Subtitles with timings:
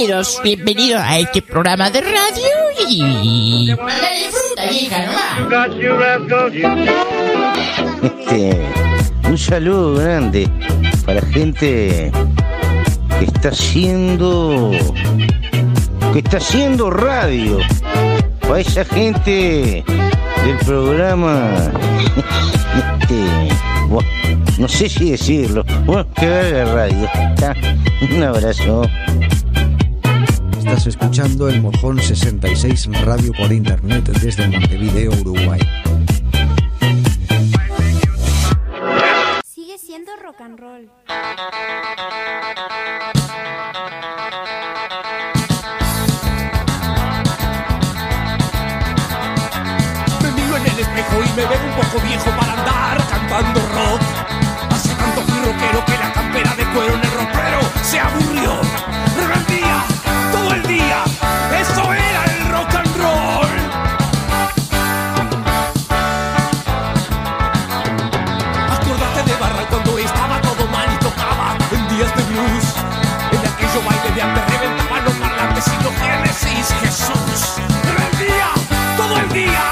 [0.00, 2.48] bienvenidos, bienvenidos a este programa de radio
[2.88, 3.66] y...
[3.66, 5.10] disfruta, hija,
[8.02, 8.58] Este,
[9.28, 10.48] un saludo grande
[11.04, 12.10] para la gente
[13.18, 14.70] que está haciendo
[16.14, 17.58] que está haciendo radio.
[18.40, 21.70] Para esa gente del programa
[23.00, 27.08] este, no sé si decirlo bueno que haga radio
[28.10, 28.82] un abrazo
[30.70, 35.58] Estás escuchando el Mojón 66 Radio por Internet desde Montevideo, Uruguay.
[39.44, 40.88] Sigue siendo rock and roll.
[50.22, 54.02] Me miro en el espejo y me veo un poco viejo para andar cantando rock.
[54.70, 58.09] Hace tanto fui rockero que la campera de cuero en el ropero se aburrió.
[77.00, 77.56] Jesús.
[77.82, 78.52] Rebeldía
[78.96, 79.69] todo el día,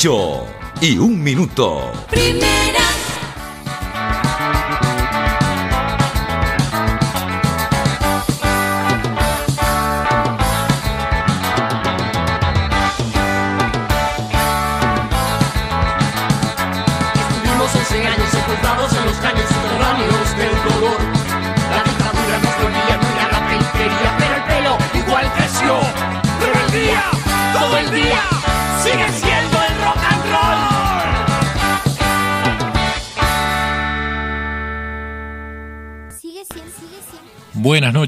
[0.00, 0.46] 8
[0.80, 1.92] y un minuto.
[2.08, 2.59] Primera.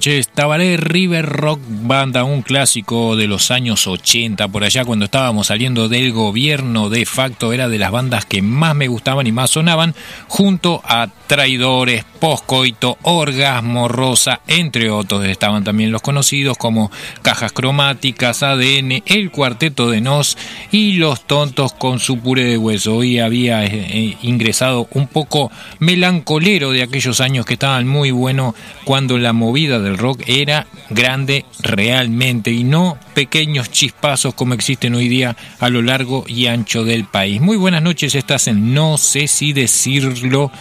[0.03, 5.47] Noches, Tabaré River Rock Banda, un clásico de los años 80, por allá cuando estábamos
[5.47, 9.51] saliendo del gobierno de facto, era de las bandas que más me gustaban y más
[9.51, 9.95] sonaban,
[10.27, 16.91] junto a Traidores, Poscoito, Orgasmo Rosa, entre otros estaban también los conocidos como
[17.22, 20.37] Cajas Cromáticas, ADN, El Cuarteto de Nos
[20.71, 22.97] y Los Tontos con su puré de hueso.
[22.97, 28.54] Hoy había eh, eh, ingresado un poco melancolero de aquellos años que estaban muy buenos
[28.84, 35.09] cuando la movida del rock era grande realmente y no pequeños chispazos como existen hoy
[35.09, 37.41] día a lo largo y ancho del país.
[37.41, 40.53] Muy buenas noches, estás en No sé si decirlo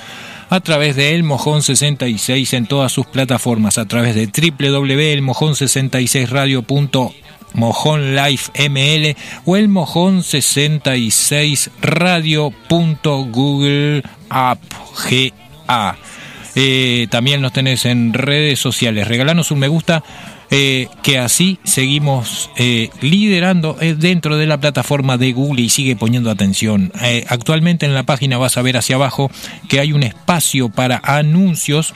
[0.52, 7.14] a través de El Mojón 66 en todas sus plataformas, a través de www.elmojón66radio.com
[7.54, 14.60] Mojón Life ML o el Mojón 66 radio.google app.
[16.56, 19.08] Eh, también nos tenés en redes sociales.
[19.08, 20.04] Regalanos un me gusta.
[20.52, 25.96] Eh, que así seguimos eh, liderando eh, dentro de la plataforma de Google y sigue
[25.96, 26.92] poniendo atención.
[27.02, 29.32] Eh, actualmente en la página vas a ver hacia abajo
[29.70, 31.94] que hay un espacio para anuncios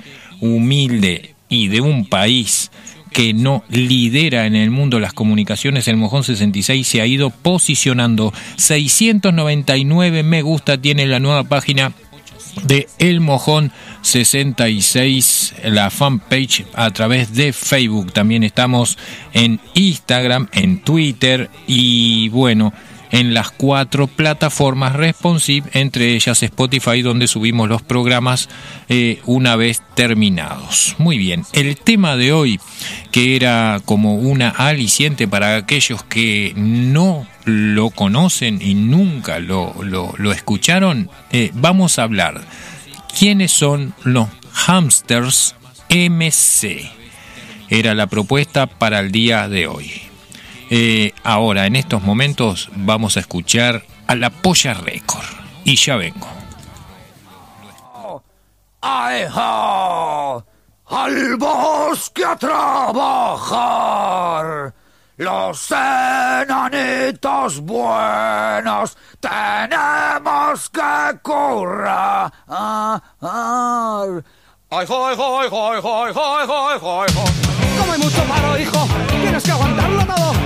[0.41, 1.34] humilde
[1.69, 2.71] de un país
[3.13, 8.33] que no lidera en el mundo las comunicaciones, el Mojón 66 se ha ido posicionando.
[8.57, 11.93] 699 me gusta tiene la nueva página
[12.65, 13.73] de El Mojón
[14.03, 18.13] 66, la fanpage a través de Facebook.
[18.13, 18.99] También estamos
[19.33, 22.73] en Instagram, en Twitter y bueno,
[23.15, 28.49] en las cuatro plataformas responsive, entre ellas Spotify, donde subimos los programas
[28.89, 30.97] eh, una vez terminados.
[30.99, 32.59] Muy bien, el tema de hoy,
[33.13, 39.73] que era como una aliciente para aquellos que no lo conocen y nunca lo,
[40.33, 42.43] escucharon, eh, vamos a hablar
[43.17, 45.55] ¿quiénes son los hamsters
[45.89, 46.91] MC?
[47.69, 50.14] Era la propuesta para el día de hoy.
[50.71, 55.27] Eh, ahora, en estos momentos, vamos a escuchar a la Polla Record.
[55.65, 56.27] Y ya vengo.
[58.81, 60.45] ¡Aeja!
[60.87, 63.55] ¡Al bosque a trabajar!
[65.17, 72.33] Los enanitos buenos tenemos que currar.
[72.49, 74.11] ¡Ay, ay,
[74.71, 77.09] ay, ay, ay, ay, ay, ay!
[77.79, 80.44] Como hay mucho paro, hijo, tienes que aguantarlo todo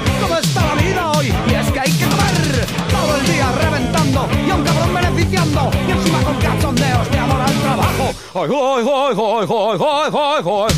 [1.78, 2.66] hay que comer.
[2.90, 5.70] Todo el día reventando y a un cabrón beneficiando.
[5.86, 8.14] Y encima con cachondeos te adora el trabajo.
[8.34, 10.74] Ay, ay, ay, ay, ay, ay, ay, ay,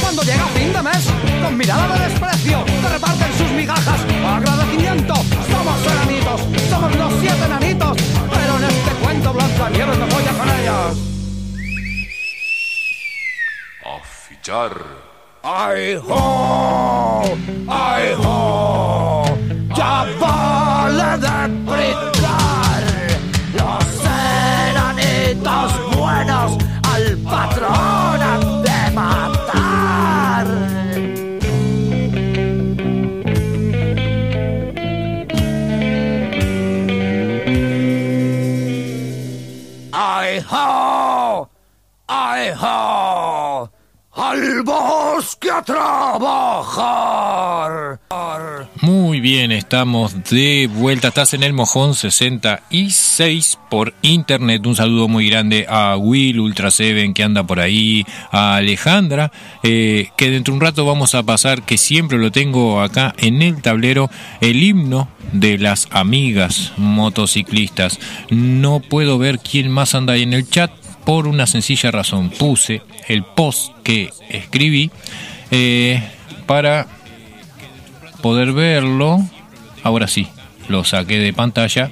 [0.00, 1.04] Cuando llega fin de mes,
[1.42, 4.00] con mirada de desprecio, te reparten sus migajas.
[4.26, 6.40] Agradecimiento, somos enanitos,
[6.70, 7.96] somos los siete enanitos.
[8.30, 10.96] Pero en este cuento Blanca Nieves no voy a con ellas.
[13.84, 15.10] A fichar.
[15.42, 17.22] ¡Ay, ho!
[17.66, 19.19] ¡Ay, ho!
[19.76, 21.28] ¡Ya vale de
[21.66, 22.82] gritar!
[23.54, 23.84] Los
[24.68, 26.58] enanitos buenos
[26.92, 30.46] al patrón de matar.
[39.92, 41.48] ¡Ay, ho!
[42.08, 43.09] ¡Ay, ho!
[44.22, 47.10] ¡Al bosque a trabajar!
[48.82, 51.08] Muy bien, estamos de vuelta.
[51.08, 54.66] Estás en el Mojón 66 por internet.
[54.66, 59.32] Un saludo muy grande a Will Ultra Seven que anda por ahí, a Alejandra,
[59.62, 63.40] eh, que dentro de un rato vamos a pasar, que siempre lo tengo acá en
[63.40, 64.10] el tablero,
[64.42, 67.98] el himno de las amigas motociclistas.
[68.28, 70.70] No puedo ver quién más anda ahí en el chat
[71.04, 72.30] por una sencilla razón.
[72.30, 74.90] Puse el post que escribí
[75.50, 76.02] eh,
[76.46, 76.86] para
[78.22, 79.18] poder verlo.
[79.82, 80.26] Ahora sí,
[80.68, 81.90] lo saqué de pantalla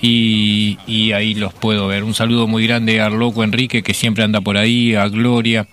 [0.00, 2.04] y, y ahí los puedo ver.
[2.04, 5.68] Un saludo muy grande a Loco Enrique que siempre anda por ahí, a Gloria.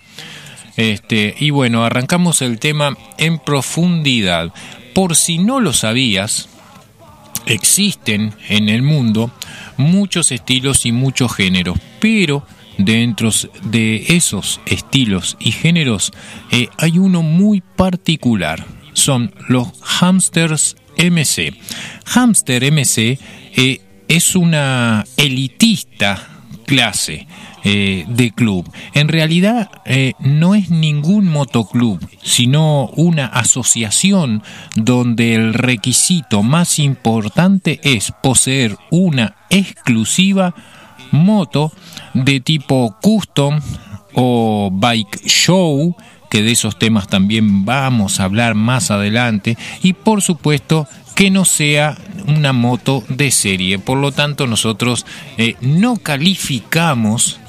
[0.78, 4.54] Este, y bueno, arrancamos el tema en profundidad.
[4.94, 6.48] Por si no lo sabías,
[7.46, 9.32] existen en el mundo
[9.78, 12.46] muchos estilos y muchos géneros, pero
[12.80, 13.30] dentro
[13.64, 16.12] de esos estilos y géneros
[16.50, 18.66] eh, hay uno muy particular.
[18.94, 21.54] Son los hamsters MC.
[22.06, 23.20] Hamster MC
[23.56, 26.26] eh, es una elitista
[26.66, 27.28] clase
[27.64, 28.70] eh, de club.
[28.94, 29.70] En realidad
[30.20, 34.42] no es ningún motoclub, sino una asociación
[34.76, 40.56] donde el requisito más importante es poseer una exclusiva
[41.12, 41.72] moto
[42.14, 43.60] de tipo custom
[44.14, 45.96] o bike show,
[46.30, 51.44] que de esos temas también vamos a hablar más adelante, y por supuesto que no
[51.44, 51.98] sea
[52.28, 53.78] una moto de serie.
[53.80, 55.06] Por lo tanto, nosotros
[55.38, 57.40] eh, no calificamos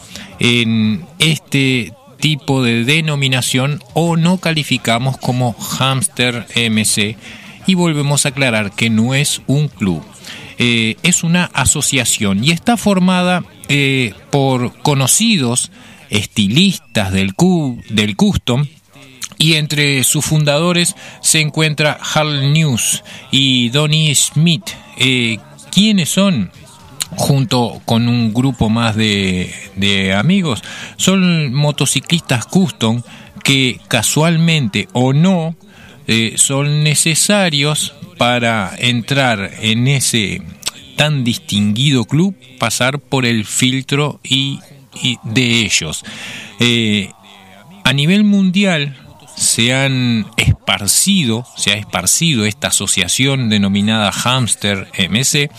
[0.41, 7.17] en este tipo de denominación o no calificamos como hamster MC
[7.67, 10.03] y volvemos a aclarar que no es un club.
[10.63, 15.71] Eh, es una asociación y está formada eh, por conocidos
[16.11, 18.67] estilistas del, cu- del custom
[19.39, 24.65] y entre sus fundadores se encuentra Hal News y Donnie Smith.
[24.99, 25.39] Eh,
[25.73, 26.51] ¿Quiénes son?
[27.17, 30.63] Junto con un grupo más de amigos,
[30.97, 33.03] son motociclistas custom
[33.43, 35.57] que casualmente o no
[36.07, 40.43] eh, son necesarios para entrar en ese
[40.97, 44.61] tan distinguido club, pasar por el filtro y,
[45.25, 46.05] de ellos.
[46.59, 47.11] Eh,
[47.85, 48.97] a nivel mundial
[49.35, 55.51] se han esparcido, se ha esparcido esta asociación denominada Hamster MC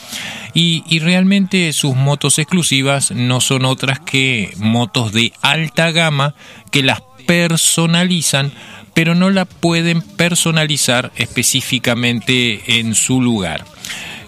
[0.53, 6.35] y realmente sus motos exclusivas no son otras que motos de alta gama
[6.69, 8.51] que las personalizan
[8.93, 13.65] pero no la pueden personalizar específicamente en su lugar.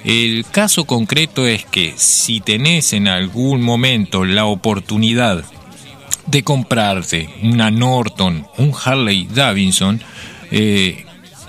[0.03, 5.45] El caso concreto es que si tenés en algún momento la oportunidad
[6.25, 10.01] de comprarte una Norton, un Harley Davidson,
[10.51, 11.05] eh,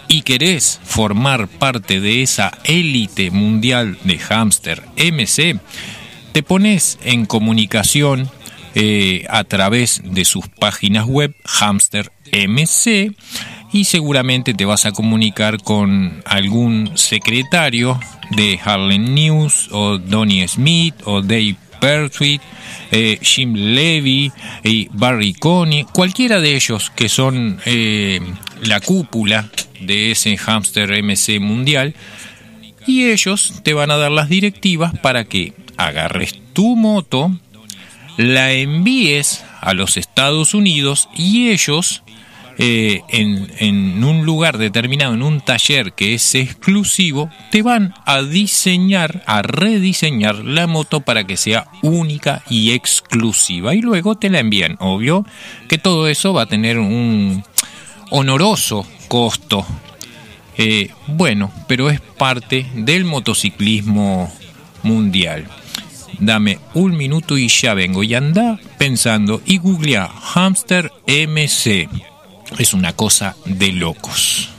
[0.08, 5.58] y querés formar parte de esa élite mundial de hamster MC,
[6.32, 8.30] te pones en comunicación
[8.74, 13.14] eh, a través de sus páginas web Hamster MC
[13.72, 17.98] y seguramente te vas a comunicar con algún secretario
[18.30, 22.40] de Harlem News o Donnie Smith o Dave Pertwee,
[22.92, 28.20] eh, Jim Levy y Barry Coney, cualquiera de ellos que son eh,
[28.62, 29.50] la cúpula
[29.80, 31.94] de ese hámster MC mundial,
[32.86, 37.38] y ellos te van a dar las directivas para que agarres tu moto,
[38.16, 42.02] la envíes a los Estados Unidos y ellos
[42.56, 48.22] eh, en, en un lugar determinado, en un taller que es exclusivo, te van a
[48.22, 53.74] diseñar, a rediseñar la moto para que sea única y exclusiva.
[53.74, 54.76] Y luego te la envían.
[54.78, 55.26] Obvio
[55.68, 57.42] que todo eso va a tener un
[58.10, 59.66] honoroso costo.
[60.56, 64.32] Eh, bueno, pero es parte del motociclismo
[64.84, 65.48] mundial.
[66.20, 68.02] Dame un minuto y ya vengo.
[68.02, 71.88] Y anda pensando y googlea Hamster MC.
[72.58, 74.50] Es una cosa de locos.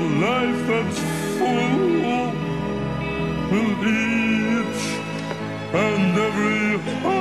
[0.00, 0.98] Life that's
[1.38, 1.88] full
[3.50, 4.82] will each
[5.74, 7.17] and every highway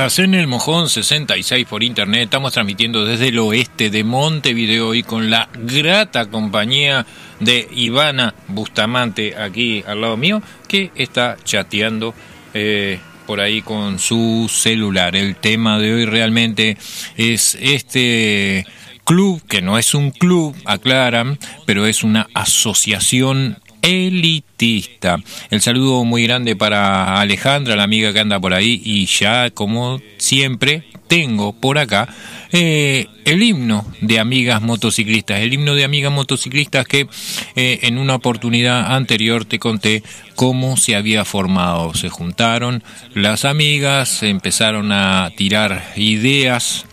[0.00, 2.22] Estás en el Mojón 66 por internet.
[2.22, 7.04] Estamos transmitiendo desde el oeste de Montevideo y con la grata compañía
[7.38, 12.14] de Ivana Bustamante aquí al lado mío, que está chateando
[12.54, 15.14] eh, por ahí con su celular.
[15.16, 16.78] El tema de hoy realmente
[17.18, 18.64] es este
[19.04, 25.18] club, que no es un club, aclaran, pero es una asociación elitista.
[25.50, 30.00] El saludo muy grande para Alejandra, la amiga que anda por ahí, y ya como
[30.18, 32.08] siempre tengo por acá
[32.52, 37.08] eh, el himno de amigas motociclistas, el himno de amigas motociclistas que
[37.56, 40.02] eh, en una oportunidad anterior te conté
[40.36, 41.94] cómo se había formado.
[41.94, 42.82] Se juntaron
[43.14, 46.86] las amigas, empezaron a tirar ideas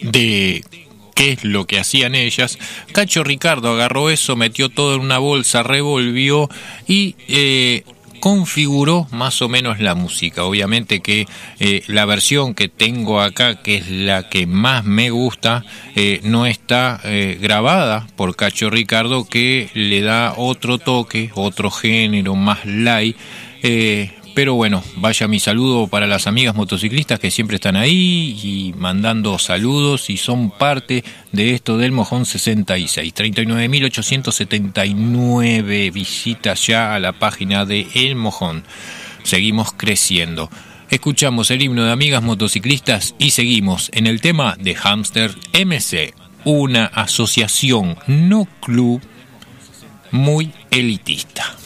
[0.00, 0.64] de
[1.16, 2.58] qué es lo que hacían ellas.
[2.92, 6.48] Cacho Ricardo agarró eso, metió todo en una bolsa, revolvió
[6.86, 7.82] y eh,
[8.20, 10.44] configuró más o menos la música.
[10.44, 11.26] Obviamente que
[11.58, 16.46] eh, la versión que tengo acá, que es la que más me gusta, eh, no
[16.46, 23.16] está eh, grabada por Cacho Ricardo, que le da otro toque, otro género más light.
[24.36, 29.38] Pero bueno, vaya mi saludo para las amigas motociclistas que siempre están ahí y mandando
[29.38, 31.02] saludos y son parte
[31.32, 33.14] de esto del Mojón 66.
[33.14, 38.64] 39.879 visitas ya a la página de El Mojón.
[39.22, 40.50] Seguimos creciendo.
[40.90, 46.12] Escuchamos el himno de amigas motociclistas y seguimos en el tema de Hamster MC,
[46.44, 49.00] una asociación no club
[50.10, 51.56] muy elitista.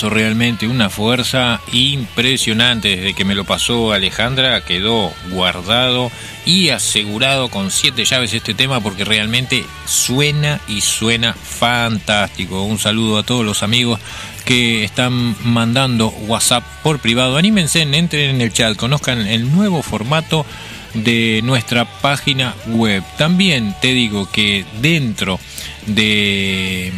[0.00, 2.96] Realmente, una fuerza impresionante.
[2.96, 6.10] Desde que me lo pasó Alejandra quedó guardado
[6.46, 12.62] y asegurado con siete llaves este tema porque realmente suena y suena fantástico.
[12.64, 14.00] Un saludo a todos los amigos
[14.46, 17.36] que están mandando WhatsApp por privado.
[17.36, 20.46] Anímense, entren en el chat, conozcan el nuevo formato
[20.94, 23.04] de nuestra página web.
[23.18, 25.38] También te digo que dentro
[25.86, 26.92] de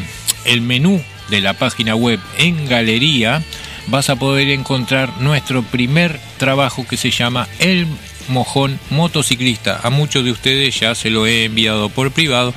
[0.44, 3.42] el menú de la página web en galería
[3.88, 7.87] vas a poder encontrar nuestro primer trabajo que se llama El
[8.28, 9.80] Mojón Motociclista.
[9.82, 12.54] A muchos de ustedes ya se lo he enviado por privado.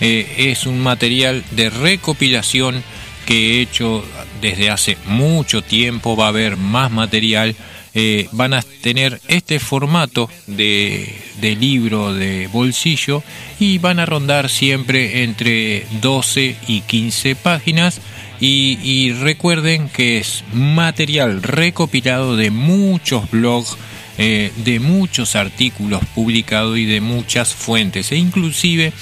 [0.00, 2.82] Eh, es un material de recopilación
[3.26, 4.04] que he hecho
[4.40, 6.16] desde hace mucho tiempo.
[6.16, 7.54] Va a haber más material.
[7.94, 13.22] Eh, van a tener este formato de, de libro de bolsillo
[13.60, 18.00] y van a rondar siempre entre 12 y 15 páginas.
[18.44, 23.76] Y, recuerden que es material recopilado de muchos blogs
[24.18, 28.92] eh, de muchos artículos publicados y de muchas fuentes e inclusive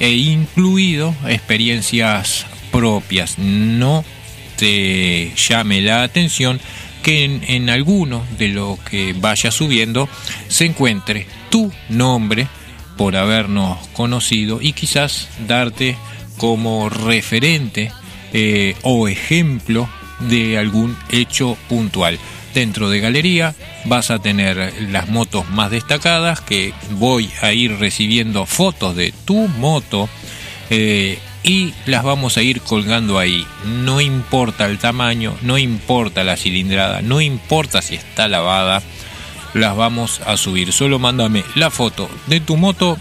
[0.00, 3.38] e incluido experiencias propias.
[3.38, 4.04] No
[4.56, 6.60] te llame la atención
[7.02, 10.08] que en, alguno de lo que vaya subiendo
[10.48, 12.48] se encuentre tu nombre
[12.96, 15.96] por habernos conocido y quizás darte
[16.36, 17.92] como referente
[18.32, 19.88] eh, o ejemplo
[20.20, 22.18] de algún hecho puntual.
[22.54, 28.46] Dentro de galería vas a tener las motos más destacadas que voy a ir recibiendo
[28.46, 30.08] fotos de tu moto
[30.70, 33.46] eh, y las vamos a ir colgando ahí.
[33.64, 38.82] No importa el tamaño, no importa la cilindrada, no importa si está lavada,
[39.54, 40.74] las vamos a subir.
[40.74, 42.98] Solo mándame la foto de tu moto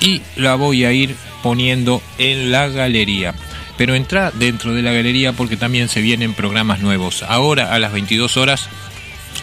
[0.00, 3.34] y la voy a ir poniendo en la galería.
[3.76, 7.22] Pero entra dentro de la galería porque también se vienen programas nuevos.
[7.22, 8.70] Ahora a las 22 horas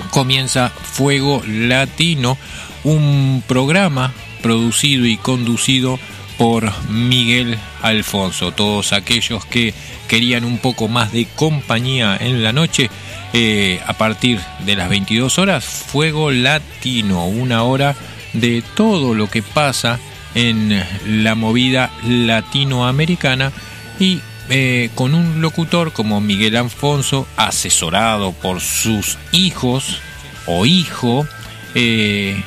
[0.10, 2.40] comienza Fuego Latino,
[2.84, 6.00] un programa producido y conducido
[6.42, 8.52] por Miguel Alfonso.
[8.52, 9.76] Todos aquellos que
[10.08, 12.90] querían un poco más de compañía en la noche,
[13.32, 17.96] eh, a partir de las 22 horas, Fuego Latino, una hora
[18.34, 20.00] de todo lo que pasa
[20.34, 23.52] en la movida latinoamericana
[24.00, 30.00] y eh, con un locutor como Miguel Alfonso, asesorado por sus hijos
[30.48, 31.28] o hijo,
[31.76, 32.44] eh,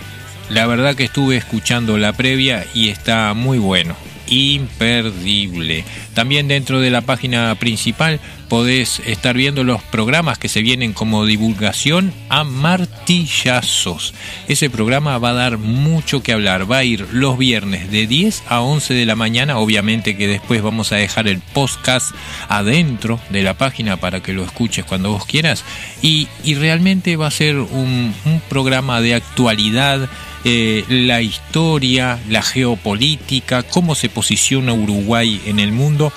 [0.51, 5.85] la verdad que estuve escuchando la previa y está muy bueno, imperdible.
[6.15, 8.21] También dentro de la página principal
[8.55, 14.15] podés estar viendo los programas que se vienen como divulgación a martillazos.
[14.47, 18.45] Ese programa va a dar mucho que hablar, va a ir los viernes de 10
[18.47, 22.15] a 11 de la mañana, obviamente que después vamos a dejar el podcast
[22.49, 25.65] adentro de la página para que lo escuches cuando vos quieras.
[26.01, 28.15] Y, y realmente va a ser un,
[28.49, 30.09] programa de actualidad
[30.45, 36.13] eh, la historia, la geopolítica, cómo se posiciona Uruguay en el mundo,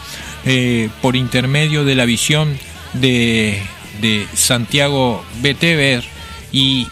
[0.47, 2.57] eh, por intermedio de la visión
[2.93, 3.61] de,
[4.33, 6.03] Santiago Betever
[6.51, 6.87] y,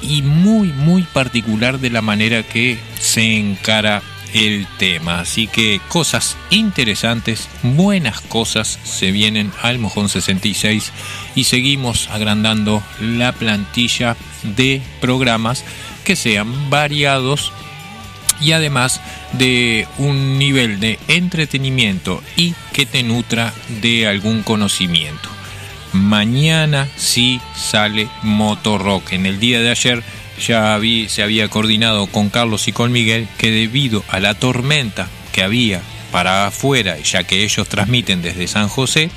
[0.00, 5.20] y muy, muy particular de la manera que se encara el tema.
[5.20, 10.92] Así que cosas interesantes, buenas cosas se vienen al Mojón 66
[11.34, 14.16] y seguimos agrandando la plantilla
[14.56, 15.64] de programas
[16.04, 17.52] que sean variados
[18.40, 19.00] y además
[19.32, 25.28] de un nivel de entretenimiento y que te nutra de algún conocimiento.
[25.92, 29.12] Mañana sí sale Motorrock.
[29.12, 30.02] En el día de ayer
[30.44, 35.42] ya se había coordinado con Carlos y con Miguel que debido a la tormenta que
[35.42, 35.80] había
[36.12, 39.10] para afuera, ya que ellos transmiten desde San José,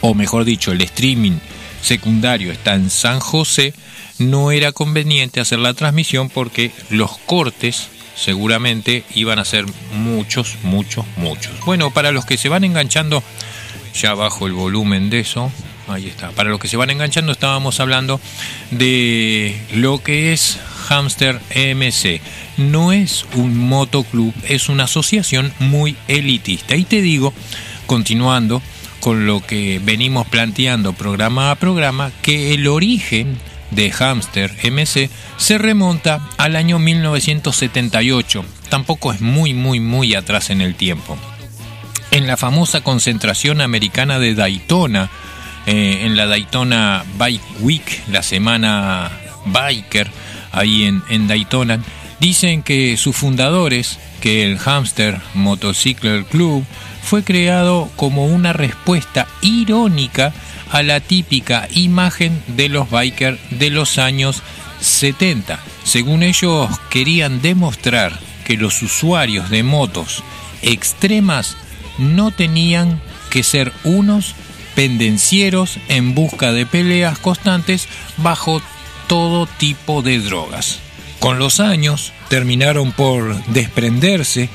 [0.00, 1.38] o mejor dicho, el streaming
[1.82, 3.74] secundario está en San José,
[4.20, 11.06] no era conveniente hacer la transmisión porque los cortes seguramente iban a ser muchos, muchos,
[11.16, 11.52] muchos.
[11.64, 13.24] Bueno, para los que se van enganchando,
[13.94, 15.50] ya bajo el volumen de eso,
[15.88, 16.30] ahí está.
[16.30, 18.20] Para los que se van enganchando, estábamos hablando
[18.70, 22.20] de lo que es Hamster MC.
[22.58, 26.76] No es un motoclub, es una asociación muy elitista.
[26.76, 27.32] Y te digo,
[27.86, 28.60] continuando
[29.00, 33.38] con lo que venimos planteando programa a programa, que el origen
[33.70, 38.44] de Hamster MC se remonta al año 1978.
[38.68, 41.16] Tampoco es muy, muy, muy atrás en el tiempo.
[42.10, 45.10] En la famosa concentración americana de Daytona,
[45.66, 49.10] eh, en la Daytona Bike Week, la semana
[49.46, 50.10] biker,
[50.52, 51.80] ahí en, en Daytona,
[52.18, 56.64] dicen que sus fundadores, que el Hamster Motorcycle Club,
[57.02, 60.32] fue creado como una respuesta irónica
[60.70, 64.42] a la típica imagen de los bikers de los años
[64.80, 65.60] 70.
[65.84, 70.22] Según ellos querían demostrar que los usuarios de motos
[70.62, 71.56] extremas
[71.98, 74.34] no tenían que ser unos
[74.74, 78.62] pendencieros en busca de peleas constantes bajo
[79.08, 80.78] todo tipo de drogas.
[81.18, 84.48] Con los años terminaron por desprenderse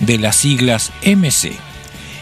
[0.00, 1.52] de las siglas MC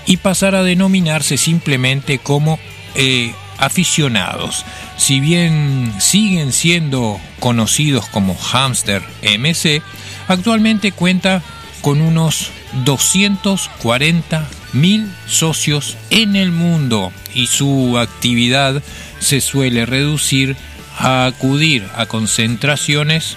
[0.06, 2.58] y pasar a denominarse simplemente como
[2.94, 4.64] eh, aficionados.
[4.96, 9.82] Si bien siguen siendo conocidos como Hamster MC,
[10.28, 11.42] actualmente cuenta
[11.80, 12.50] con unos
[12.84, 18.82] 240 mil socios en el mundo y su actividad
[19.20, 20.56] se suele reducir
[20.98, 23.36] a acudir a concentraciones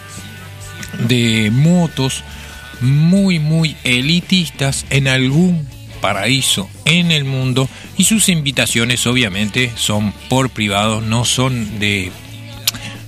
[1.08, 2.24] de motos
[2.82, 5.68] muy muy elitistas en algún
[6.02, 12.12] paraíso en el mundo y sus invitaciones obviamente son por privado, no son de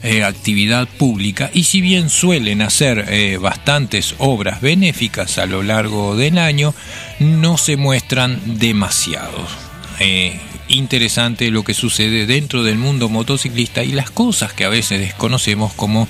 [0.03, 6.15] eh, actividad pública y si bien suelen hacer eh, bastantes obras benéficas a lo largo
[6.15, 6.75] del año,
[7.19, 9.49] no se muestran demasiados.
[9.99, 14.99] Eh, interesante lo que sucede dentro del mundo motociclista y las cosas que a veces
[14.99, 16.07] desconocemos como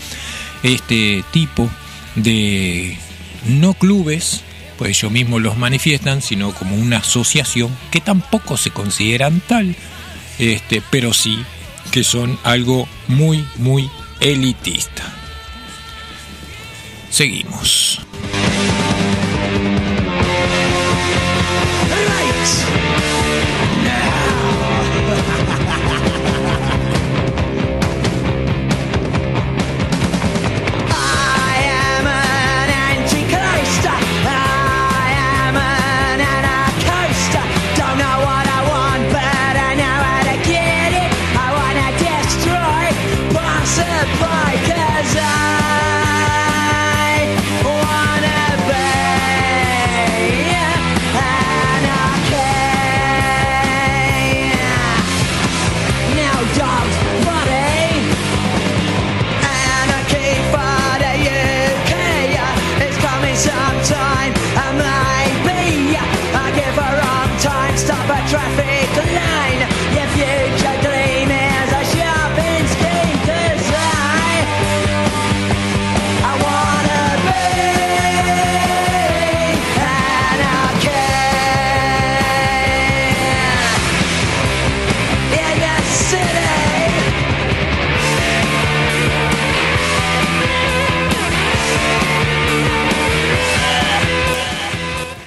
[0.64, 1.70] este tipo
[2.16, 2.98] de
[3.46, 4.42] no clubes,
[4.84, 9.78] pues ellos mismos los manifiestan, sino como una asociación que tampoco se consideran tal,
[10.40, 11.42] este, pero sí
[11.92, 15.04] que son algo muy, muy elitista.
[17.10, 18.02] Seguimos.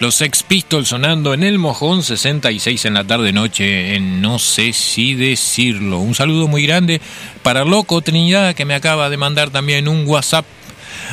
[0.07, 4.73] Los Sex Pistols sonando en el Mojón 66 en la tarde noche, en no sé
[4.73, 5.99] si decirlo.
[5.99, 7.01] Un saludo muy grande
[7.43, 10.47] para Loco Trinidad que me acaba de mandar también un WhatsApp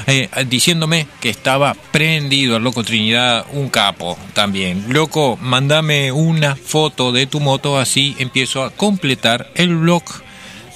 [0.06, 4.86] eh, diciéndome que estaba prendido al Loco Trinidad, un capo también.
[4.90, 10.04] Loco, mándame una foto de tu moto, así empiezo a completar el blog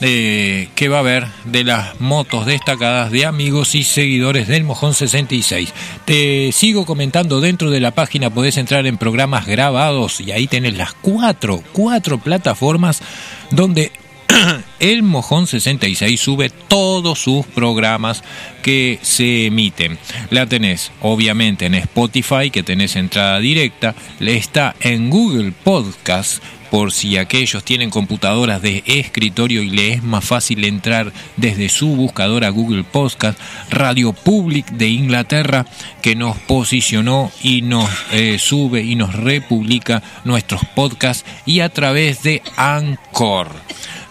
[0.02, 4.94] eh, que va a haber de las motos destacadas de amigos y seguidores del Mojón
[4.94, 5.74] 66.
[6.06, 10.78] Te sigo comentando dentro de la página, podés entrar en programas grabados y ahí tenés
[10.78, 13.02] las cuatro, cuatro plataformas
[13.50, 13.92] donde
[14.80, 18.24] el Mojón 66 sube todos sus programas
[18.62, 19.98] que se emiten.
[20.30, 26.92] La tenés obviamente en Spotify, que tenés entrada directa, le está en Google Podcast, por
[26.92, 32.50] si aquellos tienen computadoras de escritorio y le es más fácil entrar desde su buscadora
[32.50, 35.66] Google Podcast, Radio Public de Inglaterra,
[36.02, 42.24] que nos posicionó y nos eh, sube y nos republica nuestros podcasts y a través
[42.24, 43.50] de Anchor.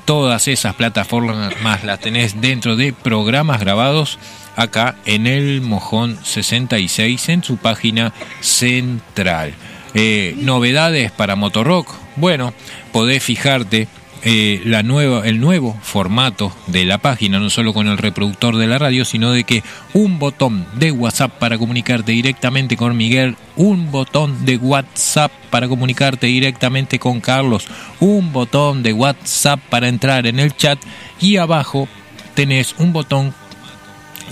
[0.04, 4.18] Todas esas plataformas más las tenés dentro de programas grabados
[4.54, 9.52] acá en el Mojón 66 en su página central.
[9.94, 12.05] Eh, novedades para Motorrock.
[12.16, 12.54] Bueno,
[12.92, 13.88] podés fijarte
[14.22, 19.04] eh, el nuevo formato de la página, no solo con el reproductor de la radio,
[19.04, 24.56] sino de que un botón de WhatsApp para comunicarte directamente con Miguel, un botón de
[24.56, 27.66] WhatsApp para comunicarte directamente con Carlos,
[28.00, 30.78] un botón de WhatsApp para entrar en el chat
[31.20, 31.86] y abajo
[32.34, 33.34] tenés un botón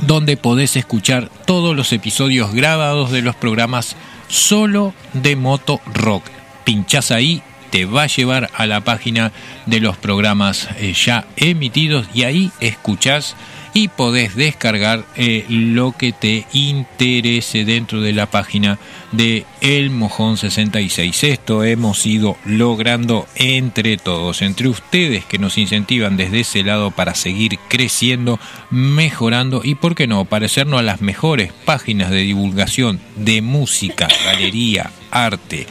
[0.06, 3.94] donde podés escuchar todos los episodios grabados de los programas
[4.28, 6.24] solo de Moto Rock.
[6.64, 7.42] Pinchás ahí,
[7.74, 9.32] te va a llevar a la página
[9.66, 13.34] de los programas eh, ya emitidos y ahí escuchás
[13.72, 18.78] y podés descargar eh, lo que te interese dentro de la página
[19.10, 21.24] de El Mojón 66.
[21.24, 27.16] Esto hemos ido logrando entre todos, entre ustedes que nos incentivan desde ese lado para
[27.16, 28.38] seguir creciendo,
[28.70, 34.92] mejorando y, por qué no, parecernos a las mejores páginas de divulgación de música, galería,
[35.10, 35.66] arte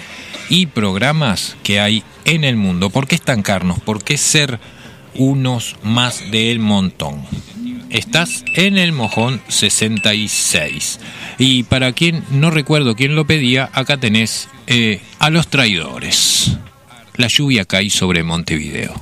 [0.54, 2.92] y programas que hay en el mundo.
[2.92, 3.80] ¿Por qué estancarnos?
[3.80, 4.60] ¿Por qué ser
[5.16, 7.26] unos más del montón?
[7.89, 11.00] Estás en el mojón 66.
[11.39, 16.56] Y para quien no recuerdo quién lo pedía, acá tenés eh, a los traidores.
[17.16, 18.94] La lluvia cae sobre Montevideo.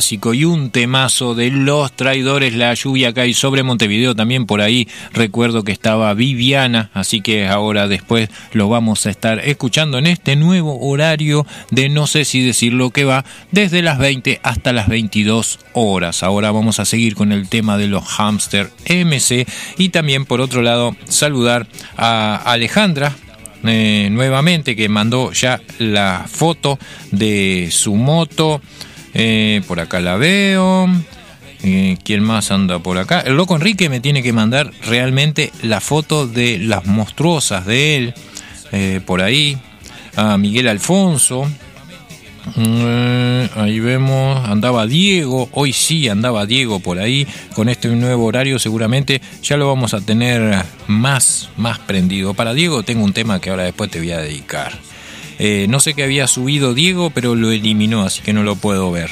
[0.00, 5.64] Y un temazo de Los Traidores, la lluvia cae sobre Montevideo, también por ahí recuerdo
[5.64, 10.78] que estaba Viviana, así que ahora después lo vamos a estar escuchando en este nuevo
[10.88, 15.58] horario de no sé si decir lo que va, desde las 20 hasta las 22
[15.72, 16.22] horas.
[16.22, 19.46] Ahora vamos a seguir con el tema de los Hamster MC
[19.78, 23.16] y también por otro lado saludar a Alejandra,
[23.64, 26.78] eh, nuevamente que mandó ya la foto
[27.10, 28.60] de su moto.
[29.14, 30.88] Eh, por acá la veo.
[31.62, 33.20] Eh, ¿Quién más anda por acá?
[33.20, 38.14] El loco Enrique me tiene que mandar realmente la foto de las monstruosas de él.
[38.72, 39.58] eh, por ahí.
[40.16, 41.48] A Miguel Alfonso.
[42.56, 48.58] Eh, ahí vemos, andaba Diego, hoy sí andaba Diego por ahí, con este nuevo horario
[48.58, 52.34] seguramente ya lo vamos a tener más, más prendido.
[52.34, 54.78] Para Diego tengo un tema que ahora después te voy a dedicar.
[55.38, 58.90] Eh, no sé qué había subido Diego, pero lo eliminó, así que no lo puedo
[58.90, 59.10] ver.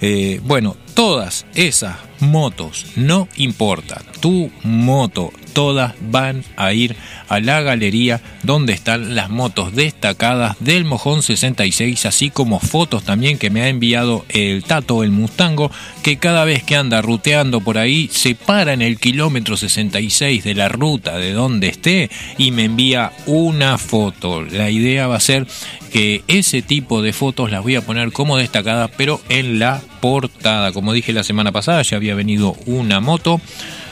[0.00, 6.94] Eh, bueno, todas esas motos, no importa, tu moto, todas van a ir
[7.28, 13.38] a la galería donde están las motos destacadas del Mojón 66, así como fotos también
[13.38, 15.70] que me ha enviado el Tato, el Mustango,
[16.02, 20.54] que cada vez que anda ruteando por ahí se para en el kilómetro 66 de
[20.54, 24.42] la ruta de donde esté y me envía una foto.
[24.42, 25.46] La idea va a ser
[25.88, 30.72] que ese tipo de fotos las voy a poner como destacadas, pero en la portada.
[30.72, 33.40] Como dije la semana pasada, ya había venido una moto.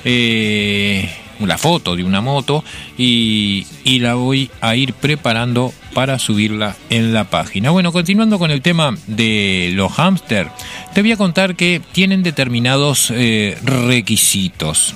[0.05, 1.09] Eh,
[1.41, 2.65] la foto de una moto
[2.97, 7.71] y, y la voy a ir preparando para subirla en la página.
[7.71, 10.49] Bueno, continuando con el tema de los hámster,
[10.95, 14.95] te voy a contar que tienen determinados eh, requisitos.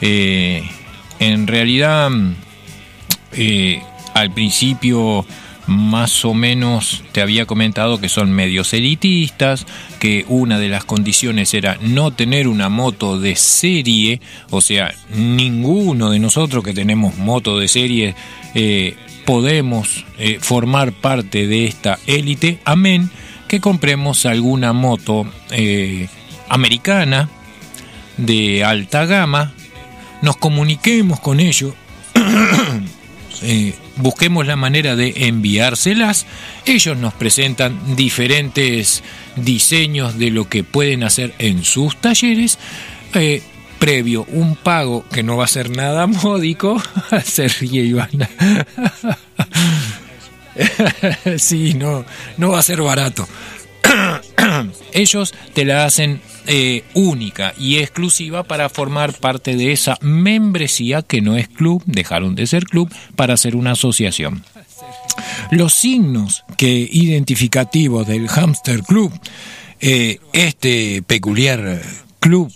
[0.00, 0.62] Eh,
[1.20, 2.10] en realidad,
[3.32, 3.82] eh,
[4.14, 5.26] al principio
[5.68, 9.66] más o menos te había comentado que son medios elitistas,
[10.00, 16.10] que una de las condiciones era no tener una moto de serie, o sea, ninguno
[16.10, 18.14] de nosotros que tenemos moto de serie
[18.54, 23.10] eh, podemos eh, formar parte de esta élite, amén
[23.48, 26.08] que compremos alguna moto eh,
[26.48, 27.28] americana
[28.18, 29.52] de alta gama,
[30.22, 31.74] nos comuniquemos con ellos.
[33.98, 36.26] Busquemos la manera de enviárselas.
[36.64, 39.02] Ellos nos presentan diferentes
[39.36, 42.58] diseños de lo que pueden hacer en sus talleres.
[43.14, 43.42] eh,
[43.78, 46.82] previo un pago que no va a ser nada módico.
[47.24, 48.28] Se ríe Ivana.
[51.38, 52.04] sí, no,
[52.36, 53.28] no va a ser barato.
[54.92, 56.20] Ellos te la hacen
[56.50, 62.34] eh, única y exclusiva para formar parte de esa membresía que no es club, dejaron
[62.34, 64.42] de ser club para ser una asociación.
[65.50, 69.12] Los signos que identificativos del Hamster Club,
[69.80, 71.82] eh, este peculiar
[72.18, 72.50] club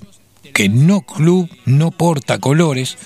[0.55, 2.97] que no club, no porta colores,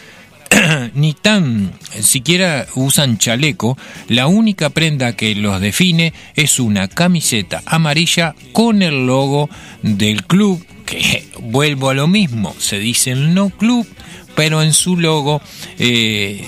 [0.94, 3.76] ni tan siquiera usan chaleco,
[4.08, 9.50] la única prenda que los define es una camiseta amarilla con el logo
[9.82, 13.86] del club, que vuelvo a lo mismo, se dicen no club,
[14.34, 15.42] pero en su logo
[15.78, 16.46] eh,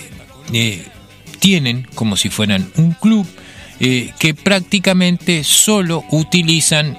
[0.52, 0.86] eh,
[1.40, 3.26] tienen como si fueran un club.
[3.80, 6.98] eh, que prácticamente solo utilizan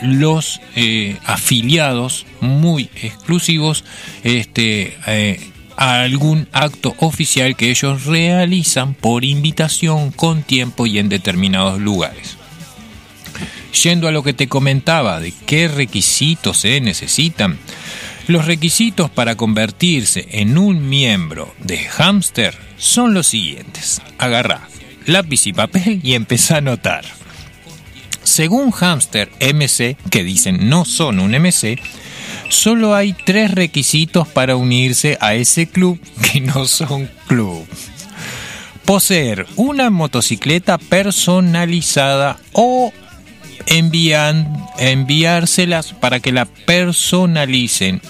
[0.00, 0.58] los
[1.26, 3.84] afiliados muy exclusivos
[4.24, 4.96] este,
[5.76, 12.37] a algún acto oficial que ellos realizan por invitación con tiempo y en determinados lugares.
[13.82, 17.58] Yendo a lo que te comentaba de qué requisitos se necesitan,
[18.26, 24.02] los requisitos para convertirse en un miembro de Hamster son los siguientes.
[24.18, 24.68] Agarrá
[25.08, 27.04] lápiz y papel y empezá a anotar.
[28.22, 31.80] Según Hamster MC, que dicen no son un MC,
[32.50, 35.98] solo hay tres requisitos para unirse a ese club
[36.30, 37.66] que no son club.
[38.84, 42.92] Poseer una motocicleta personalizada o
[43.68, 48.00] envían, enviárselas para que la personalicen,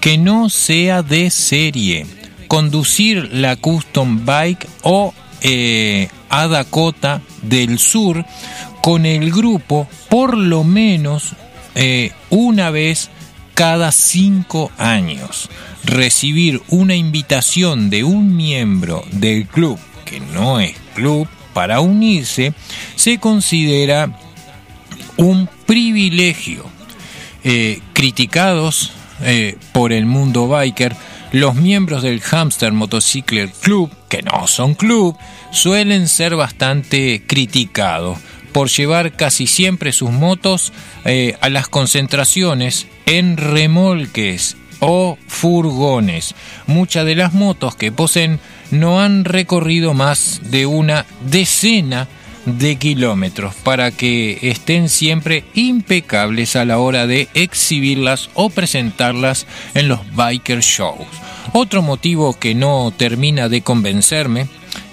[0.00, 2.06] que no sea de serie,
[2.48, 8.24] conducir la custom bike o eh, a Dakota del Sur
[8.82, 11.34] con el grupo por lo menos
[11.74, 13.10] eh, una vez
[13.54, 15.48] cada cinco años.
[15.84, 22.52] Recibir una invitación de un miembro del club, que no es club, para unirse,
[22.96, 24.18] se considera
[25.16, 26.64] un privilegio.
[27.48, 28.90] Eh, criticados
[29.22, 30.96] eh, por el mundo biker,
[31.30, 35.16] los miembros del Hamster Motorcycle Club, que no son club,
[35.52, 38.18] suelen ser bastante criticados
[38.50, 40.72] por llevar casi siempre sus motos
[41.04, 46.34] eh, a las concentraciones en remolques o furgones.
[46.66, 48.40] Muchas de las motos que poseen
[48.70, 52.25] no han recorrido más de una decena de
[52.78, 60.00] kilómetros para que estén siempre impecables a la hora de exhibirlas o presentarlas en los
[60.14, 61.06] biker shows.
[61.52, 64.46] Otro motivo que no termina de convencerme,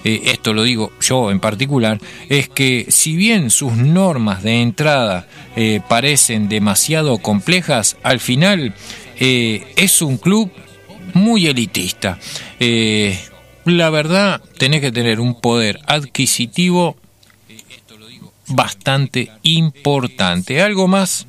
[0.04, 1.99] eh, esto lo digo yo en particular,
[2.30, 8.74] es que si bien sus normas de entrada eh, parecen demasiado complejas, al final
[9.20, 10.51] eh, es un club
[11.14, 12.18] muy elitista.
[13.66, 16.97] La verdad, tenés que tener un poder adquisitivo
[18.48, 20.62] bastante importante.
[20.62, 21.28] Algo más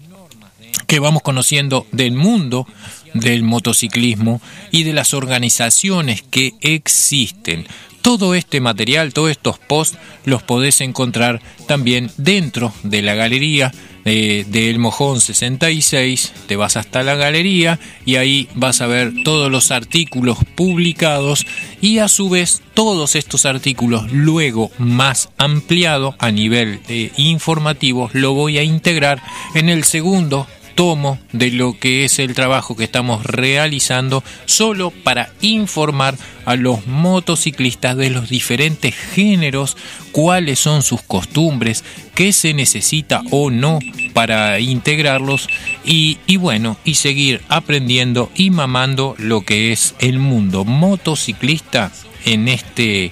[0.87, 2.67] que vamos conociendo del mundo
[3.15, 4.41] del motociclismo
[4.71, 7.67] y de las organizaciones que existen.
[8.05, 9.97] Todo este material, todos estos posts
[10.27, 13.73] los podés encontrar también dentro de la galería
[14.05, 16.35] eh, del Mojón 66.
[16.47, 21.47] Te vas hasta la galería y ahí vas a ver todos los artículos publicados
[21.81, 28.35] y a su vez todos estos artículos luego más ampliado a nivel eh, informativo lo
[28.35, 29.23] voy a integrar
[29.55, 35.33] en el segundo tomo de lo que es el trabajo que estamos realizando solo para
[35.41, 39.77] informar a los motociclistas de los diferentes géneros,
[40.13, 43.79] cuáles son sus costumbres, qué se necesita o no
[44.13, 45.49] para integrarlos
[45.85, 51.93] y, y bueno, y seguir aprendiendo y mamando lo que es el mundo motociclista
[52.25, 53.11] en este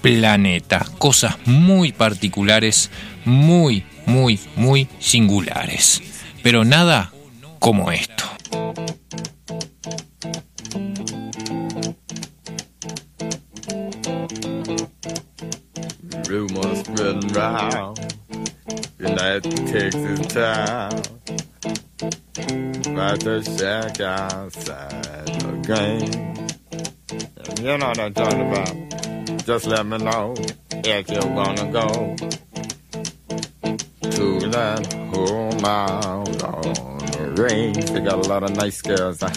[0.00, 0.86] planeta.
[0.98, 2.90] Cosas muy particulares,
[3.24, 6.02] muy, muy, muy singulares
[6.42, 7.12] pero nada
[7.58, 8.24] como esto.
[16.28, 17.98] Rumors spreading round.
[18.98, 21.02] United Texas town.
[22.86, 26.30] About to shack outside the game.
[27.58, 29.44] You know what I'm talking about.
[29.44, 30.34] Just let me know
[30.84, 32.16] if you're gonna go.
[34.10, 38.80] To that Oh, home out oh, on the range They got a lot of nice
[38.82, 39.30] girls huh?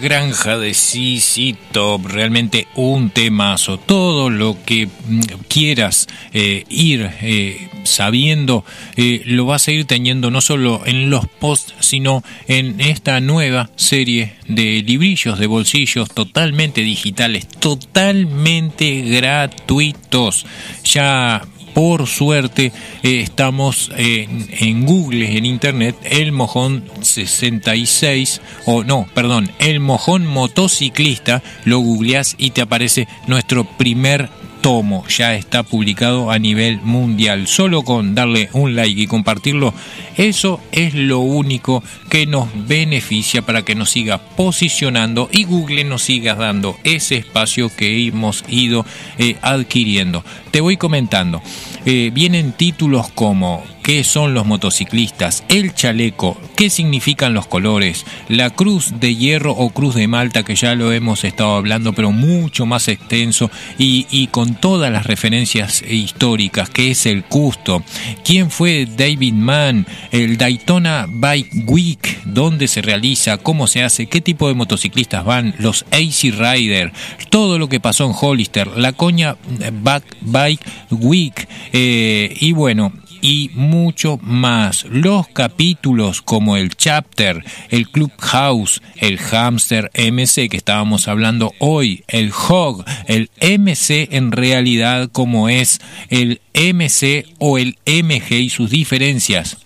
[0.00, 3.78] Granja de CC Top, realmente un temazo.
[3.78, 8.64] Todo lo que mm, quieras eh, ir eh, sabiendo,
[8.96, 13.70] eh, lo vas a ir teniendo no solo en los posts, sino en esta nueva
[13.76, 20.46] serie de librillos de bolsillos totalmente digitales, totalmente gratuitos.
[20.84, 21.42] Ya
[21.76, 22.72] por suerte
[23.02, 31.42] eh, estamos en, Google, en Internet, el mojón 66, o no, perdón, el mojón motociclista,
[31.66, 34.30] lo googleás y te aparece nuestro primer
[34.66, 37.46] tomo, ya está publicado a nivel mundial.
[37.46, 39.72] Solo con darle un like y compartirlo,
[40.16, 46.02] eso es lo único que nos beneficia para que nos siga posicionando y Google nos
[46.02, 48.84] siga dando ese espacio que hemos ido
[49.18, 50.24] eh, adquiriendo.
[50.50, 51.42] Te voy comentando.
[51.84, 58.50] Eh, vienen títulos como qué son los motociclistas, el chaleco, qué significan los colores, la
[58.50, 62.66] cruz de hierro o cruz de Malta, que ya lo hemos estado hablando, pero mucho
[62.66, 67.84] más extenso y, con todas las referencias históricas, qué es el custo,
[68.24, 74.20] quién fue David Mann, el Daytona Bike Week, dónde se realiza, cómo se hace, qué
[74.20, 76.92] tipo de motociclistas van, los AC Rider,
[77.30, 79.36] todo lo que pasó en Hollister, la coña
[79.80, 82.92] Back Bike Week eh, y bueno,
[83.26, 84.84] y mucho más.
[84.84, 92.30] Los capítulos como el chapter, el Clubhouse, el Hamster MC que estábamos hablando hoy, el
[92.30, 99.56] Hog, el MC en realidad como es el MC o el MG y sus diferencias,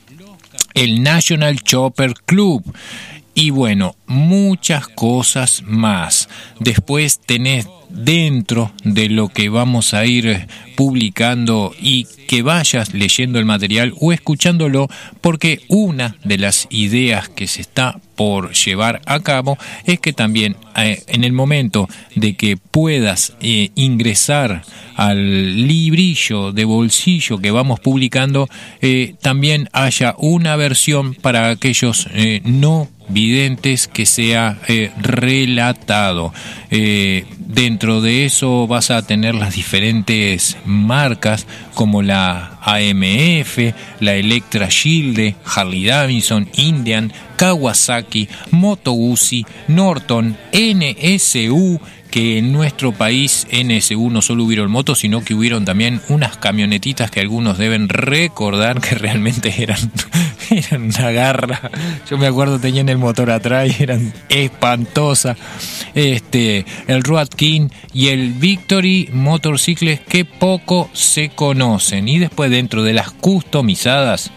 [0.73, 2.65] el National Chopper Club.
[3.35, 6.31] Y bueno, muchas cosas más.
[6.61, 13.45] Después tenés dentro de lo que vamos a ir publicando y que vayas leyendo el
[13.45, 14.89] material o escuchándolo
[15.21, 20.57] porque una de las ideas que se está por llevar a cabo es que también
[20.77, 24.63] eh, en el momento de que puedas eh, ingresar
[25.01, 28.51] al librillo de bolsillo que vamos publicando
[28.83, 36.35] eh, también haya una versión para aquellos eh, no videntes que sea eh, relatado.
[36.71, 43.59] Dentro de eso vas a tener las diferentes marcas como la AMF,
[43.99, 51.81] la Electra Shield, Harley Davidson, Indian, Kawasaki, Moto Guzzi, Norton, NSU,
[52.11, 57.11] que en nuestro país NSU no solo hubieron motos, sino que hubieron también unas camionetitas
[57.11, 59.93] que algunos deben recordar que realmente eran,
[60.51, 61.71] eran una garra.
[62.09, 65.37] Yo me acuerdo tenían el motor atrás y eran espantosas.
[65.95, 72.09] Este, el Road King y el Victory Motorcycles que poco se conocen.
[72.09, 74.33] Y después dentro de las customizadas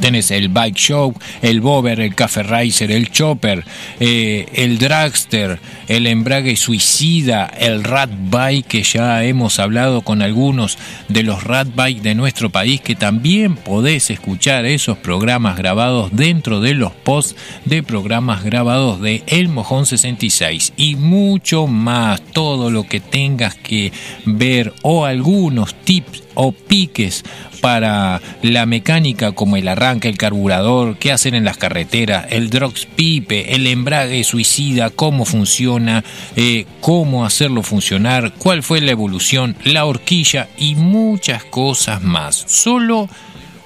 [0.00, 3.64] Tenés el Bike Show, el Bober, el Café Racer, el Chopper,
[4.00, 10.78] eh, el Dragster, el Embrague Suicida, el Rat Bike, que ya hemos hablado con algunos
[11.08, 16.60] de los Rat Bike de nuestro país, que también podés escuchar esos programas grabados dentro
[16.60, 22.84] de los posts de programas grabados de El Mojón 66 y mucho más, todo lo
[22.84, 23.92] que tengas que
[24.24, 27.24] ver o algunos tips o piques
[27.62, 32.86] para la mecánica como el arranque, el carburador, qué hacer en las carreteras, el drox
[32.86, 36.02] pipe, el embrague suicida, cómo funciona,
[36.34, 42.44] eh, cómo hacerlo funcionar, cuál fue la evolución, la horquilla y muchas cosas más.
[42.48, 43.08] Solo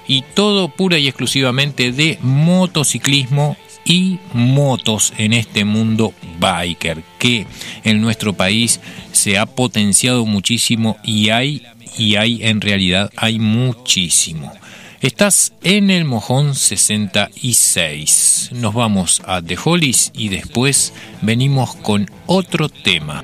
[0.07, 7.47] y todo pura y exclusivamente de motociclismo y motos en este mundo biker que
[7.83, 8.79] en nuestro país
[9.11, 11.63] se ha potenciado muchísimo y hay
[11.97, 14.53] y hay en realidad hay muchísimo.
[15.01, 18.49] Estás en el mojón 66.
[18.53, 23.23] Nos vamos a The Hollies y después venimos con otro tema.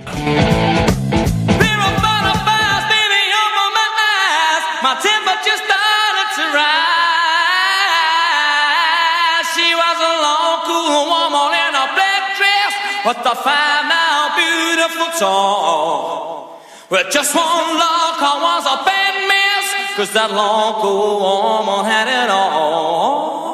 [13.26, 16.43] A beautiful tongue.
[16.94, 21.90] With just one look, I was a bad mess, cause that long, cool oh, woman
[21.90, 23.53] had it all.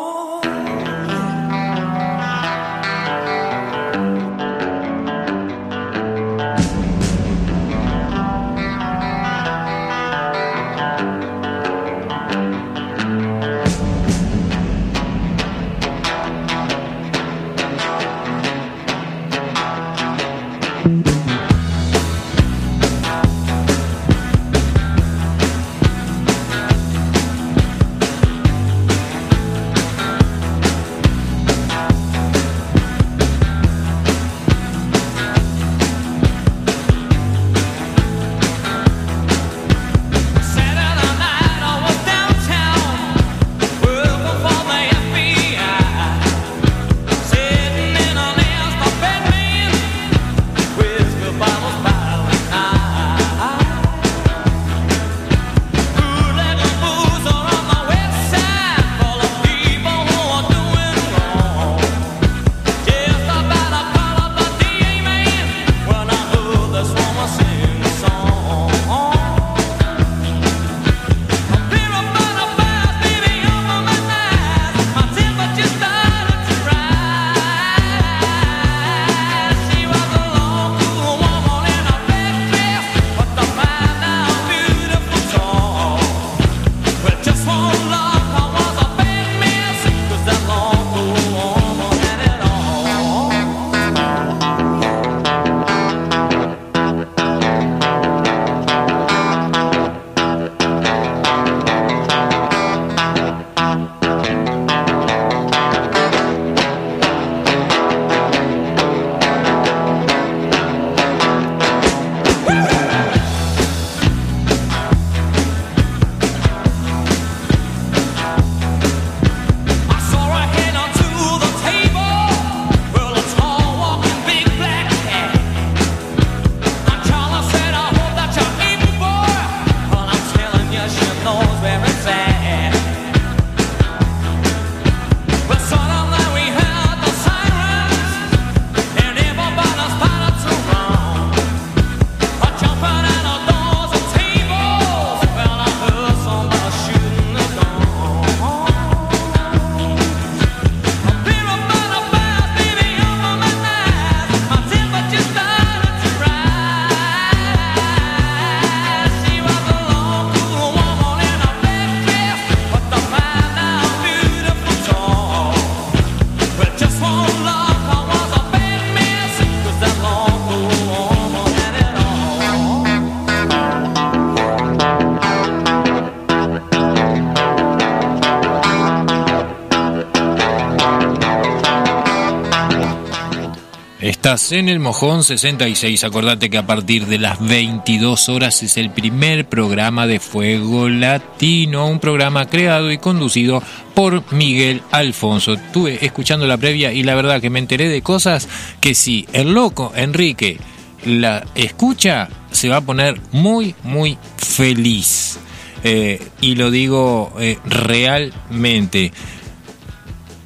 [184.29, 186.03] Estás en el Mojón 66.
[186.03, 191.87] Acordate que a partir de las 22 horas es el primer programa de Fuego Latino,
[191.87, 193.63] un programa creado y conducido
[193.95, 195.53] por Miguel Alfonso.
[195.53, 198.47] Estuve escuchando la previa y la verdad que me enteré de cosas
[198.79, 200.59] que si el loco Enrique
[201.05, 205.39] la escucha, se va a poner muy, muy feliz.
[205.83, 209.11] Eh, y lo digo eh, realmente.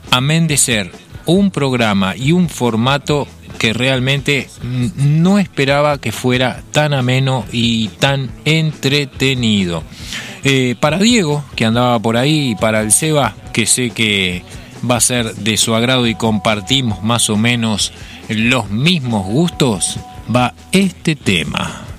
[0.09, 0.89] Amén de ser
[1.25, 3.27] un programa y un formato
[3.71, 4.49] realmente
[4.97, 9.83] no esperaba que fuera tan ameno y tan entretenido.
[10.43, 14.43] Eh, para Diego, que andaba por ahí, y para el Seba, que sé que
[14.89, 17.93] va a ser de su agrado y compartimos más o menos
[18.27, 19.99] los mismos gustos,
[20.33, 21.92] va este tema.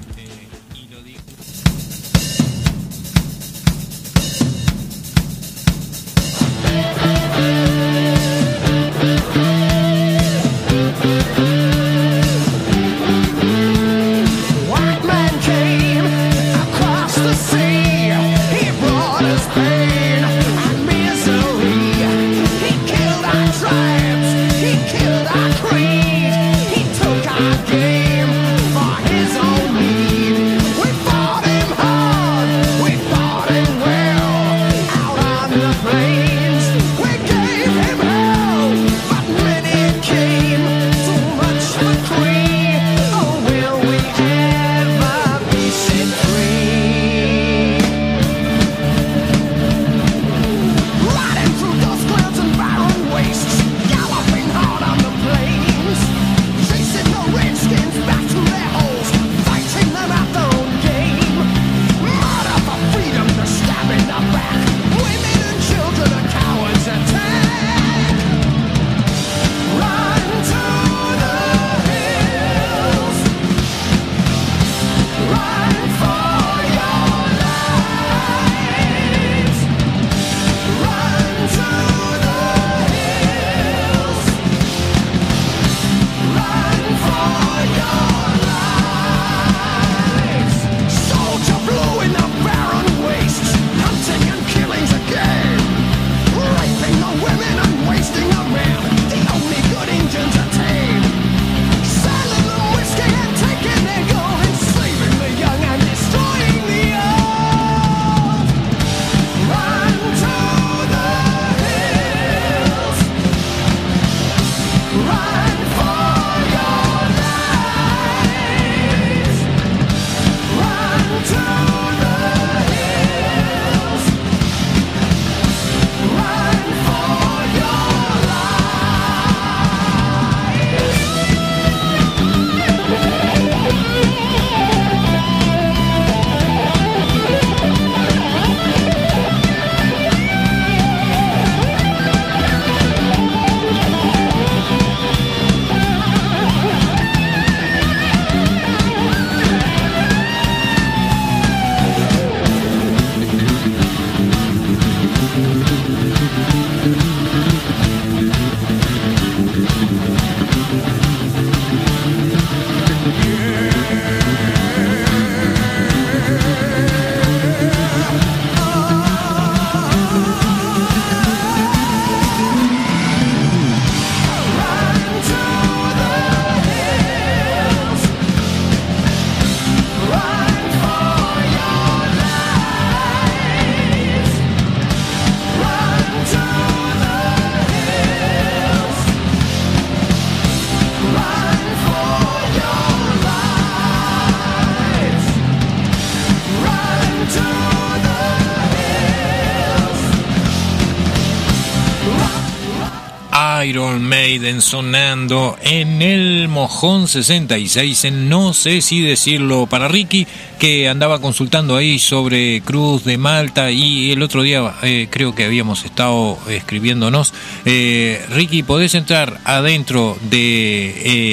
[204.24, 210.26] Maiden sonando en el Mojón 66, en no sé si decirlo para Ricky,
[210.58, 215.44] que andaba consultando ahí sobre Cruz de Malta y el otro día eh, creo que
[215.44, 217.34] habíamos estado escribiéndonos.
[217.66, 220.86] Eh, Ricky, podés entrar adentro de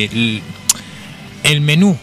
[0.03, 0.41] eh, el,
[1.43, 1.97] el menú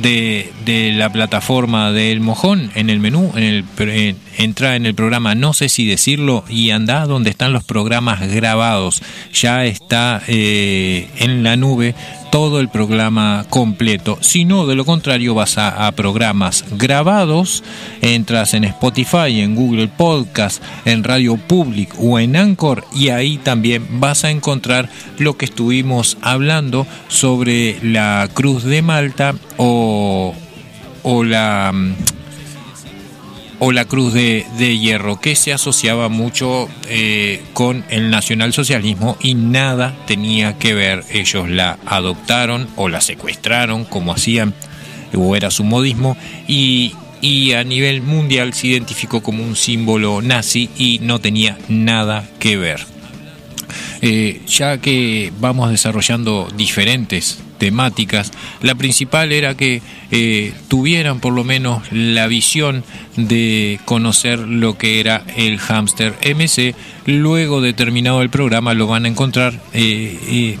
[0.00, 4.94] de, de la plataforma del Mojón, en el menú, en el, en- entra en el
[4.94, 9.00] programa, no sé si decirlo, y anda donde están los programas grabados.
[9.32, 11.94] Ya está eh, en la nube
[12.34, 14.18] todo el programa completo.
[14.20, 17.62] Si no, de lo contrario, vas a, a programas grabados,
[18.00, 23.86] entras en Spotify, en Google Podcast, en Radio Public o en Anchor y ahí también
[24.00, 30.34] vas a encontrar lo que estuvimos hablando sobre la Cruz de Malta o,
[31.04, 31.94] o la mm,
[33.66, 39.34] o la Cruz de, de Hierro, que se asociaba mucho eh, con el nacionalsocialismo y
[39.34, 41.02] nada tenía que ver.
[41.10, 44.52] Ellos la adoptaron o la secuestraron, como hacían,
[45.16, 46.14] o era su modismo,
[46.46, 46.92] y,
[47.22, 52.58] y a nivel mundial se identificó como un símbolo nazi y no tenía nada que
[52.58, 52.93] ver.
[54.06, 59.80] Eh, ya que vamos desarrollando diferentes temáticas, la principal era que
[60.10, 62.84] eh, tuvieran por lo menos la visión
[63.16, 66.74] de conocer lo que era el hámster MC.
[67.06, 70.58] Luego de terminado el programa lo van a encontrar eh,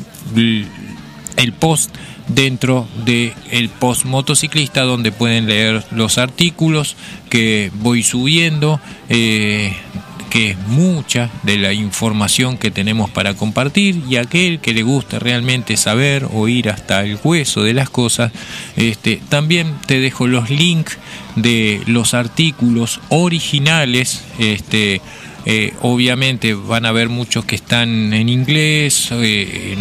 [1.36, 1.94] el post
[2.28, 6.96] dentro de el post motociclista donde pueden leer los artículos
[7.28, 8.80] que voy subiendo
[10.34, 15.20] que es mucha de la información que tenemos para compartir y aquel que le gusta
[15.20, 18.32] realmente saber o ir hasta el hueso de las cosas,
[18.74, 20.98] este, también te dejo los links
[21.36, 25.00] de los artículos originales, este,
[25.46, 29.76] eh, obviamente van a haber muchos que están en inglés, eh,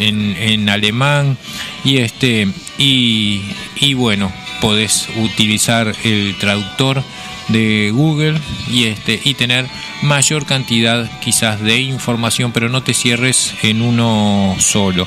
[0.00, 1.38] en, alemán
[1.84, 3.40] y este y,
[3.76, 7.04] y bueno podés utilizar el traductor
[7.52, 8.38] de Google
[8.68, 9.66] y este y tener
[10.02, 15.06] mayor cantidad quizás de información pero no te cierres en uno solo.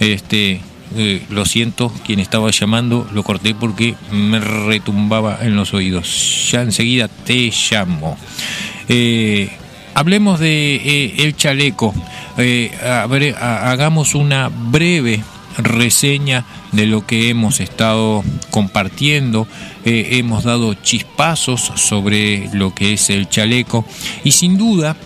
[0.00, 0.60] Este
[0.96, 6.50] eh, lo siento quien estaba llamando lo corté porque me retumbaba en los oídos.
[6.50, 8.16] Ya enseguida te llamo.
[8.88, 9.50] Eh,
[9.94, 11.94] hablemos de eh, el chaleco.
[13.40, 15.22] Hagamos una breve
[15.58, 19.46] reseña de lo que hemos estado compartiendo.
[19.84, 23.84] Eh, hemos dado chispazos sobre lo que es el chaleco
[24.24, 24.96] y sin duda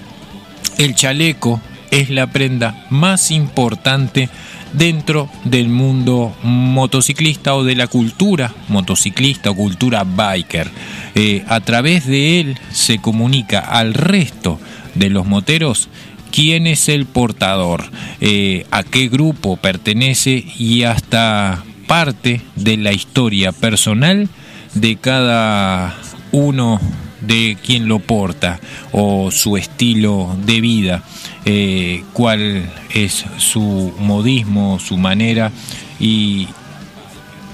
[0.78, 4.28] el chaleco es la prenda más importante
[4.72, 10.70] dentro del mundo motociclista o de la cultura motociclista o cultura biker.
[11.14, 14.60] Eh, a través de él se comunica al resto
[14.94, 15.88] de los moteros
[16.32, 17.84] quién es el portador,
[18.20, 24.28] eh, a qué grupo pertenece y hasta parte de la historia personal
[24.74, 25.96] de cada
[26.32, 26.80] uno
[27.20, 28.60] de quien lo porta
[28.92, 31.02] o su estilo de vida,
[31.44, 35.52] eh, cuál es su modismo, su manera
[35.98, 36.48] y,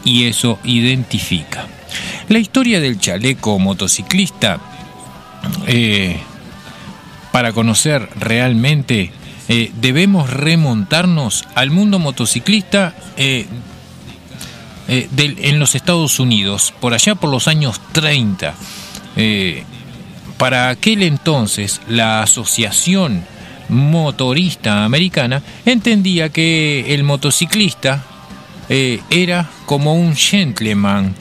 [0.05, 1.66] y eso identifica.
[2.29, 4.61] La historia del chaleco motociclista,
[5.66, 6.18] eh,
[7.37, 9.12] para conocer realmente,
[9.51, 13.45] eh, debemos remontarnos al mundo motociclista eh,
[14.89, 18.55] eh, del- en los Estados Unidos, por allá por los años 30.
[19.16, 19.64] Eh,
[20.39, 23.22] para aquel entonces, la Asociación
[23.68, 28.03] Motorista Americana entendía que el motociclista
[29.11, 31.14] era como un gentleman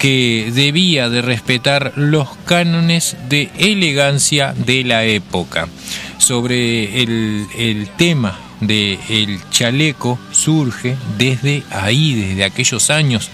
[0.00, 5.68] que debía de respetar los cánones de elegancia de la época.
[6.16, 13.30] Sobre el, tema del chaleco surge desde ahí, desde aquellos años,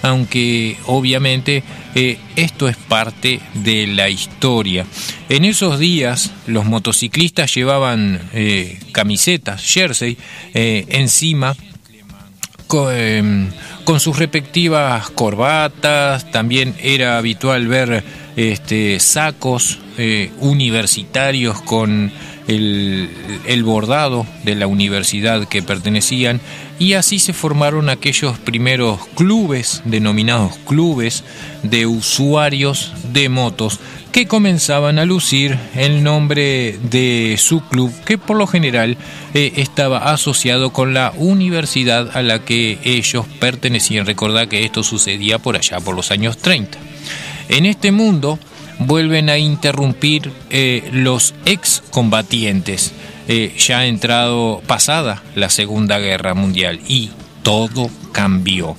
[0.00, 1.62] aunque obviamente
[1.94, 4.86] eh, esto es parte de la historia.
[5.28, 10.16] En esos días los motociclistas llevaban eh, camisetas, jersey,
[10.54, 11.54] eh, encima
[12.66, 13.48] con, eh,
[13.86, 18.02] con sus respectivas corbatas, también era habitual ver
[18.34, 22.10] este, sacos eh, universitarios con
[22.48, 23.08] el,
[23.46, 26.40] el bordado de la universidad que pertenecían
[26.80, 31.22] y así se formaron aquellos primeros clubes, denominados clubes
[31.62, 33.78] de usuarios de motos,
[34.16, 38.96] que comenzaban a lucir el nombre de su club, que por lo general
[39.34, 44.06] eh, estaba asociado con la universidad a la que ellos pertenecían.
[44.06, 46.78] Recordad que esto sucedía por allá, por los años 30.
[47.50, 48.38] En este mundo
[48.78, 52.92] vuelven a interrumpir eh, los excombatientes,
[53.28, 57.10] eh, ya entrado pasada la Segunda Guerra Mundial y
[57.42, 58.78] todo cambió.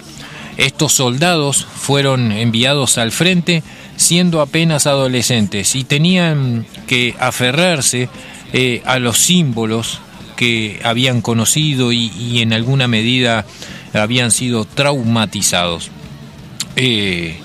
[0.58, 3.62] Estos soldados fueron enviados al frente
[3.96, 8.10] siendo apenas adolescentes y tenían que aferrarse
[8.54, 10.00] eh, a los símbolos
[10.36, 13.46] que habían conocido y, en alguna medida
[13.94, 15.90] habían sido traumatizados.
[16.76, 17.40] Eh,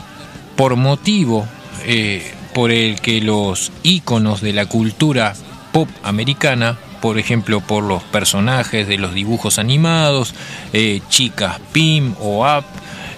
[0.56, 1.46] por motivo
[1.84, 5.34] eh, por el que los íconos de la cultura
[5.72, 10.34] pop americana por ejemplo, por los personajes de los dibujos animados,
[11.08, 12.64] chicas Pim o Up,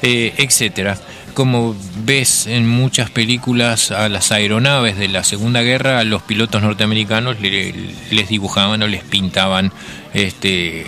[0.05, 0.97] eh, etcétera.
[1.35, 1.75] Como
[2.05, 7.41] ves en muchas películas a las aeronaves de la Segunda Guerra, a los pilotos norteamericanos
[7.41, 7.75] le-
[8.13, 9.73] les dibujaban o les pintaban
[10.13, 10.87] este,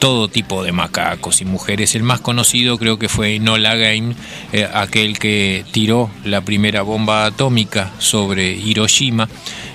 [0.00, 1.94] todo tipo de macacos y mujeres.
[1.94, 4.16] El más conocido creo que fue Enola Gay,
[4.52, 9.28] eh, aquel que tiró la primera bomba atómica sobre Hiroshima,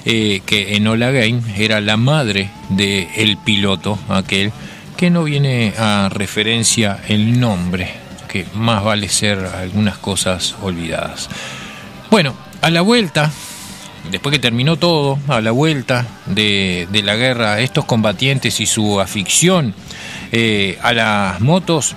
[0.03, 4.51] eh, que Enola Gay era la madre del el piloto, aquel
[4.97, 7.89] que no viene a referencia el nombre,
[8.29, 11.29] que más vale ser algunas cosas olvidadas.
[12.09, 13.31] Bueno, a la vuelta,
[14.11, 19.73] después que terminó todo, a la vuelta de, la guerra, estos combatientes y su afición
[20.31, 21.95] eh, a las motos,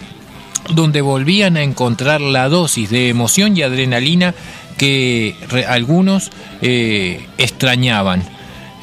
[0.70, 4.34] donde volvían a encontrar la dosis de emoción y adrenalina
[4.78, 5.36] que
[5.68, 6.30] algunos
[6.62, 8.22] eh, extrañaban.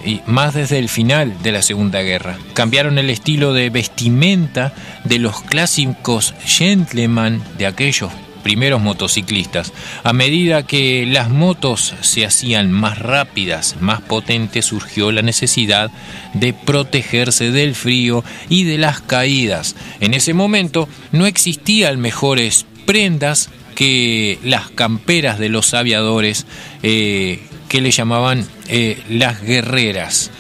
[0.05, 2.37] Y más desde el final de la Segunda Guerra.
[2.53, 4.73] Cambiaron el estilo de vestimenta
[5.03, 9.73] de los clásicos gentleman de aquellos primeros motociclistas.
[10.03, 15.91] A medida que las motos se hacían más rápidas, más potentes, surgió la necesidad
[16.33, 19.75] de protegerse del frío y de las caídas.
[19.99, 26.45] En ese momento no existían mejores prendas que las camperas de los aviadores
[26.83, 27.39] eh,
[27.69, 30.31] que le llamaban eh, las guerreras.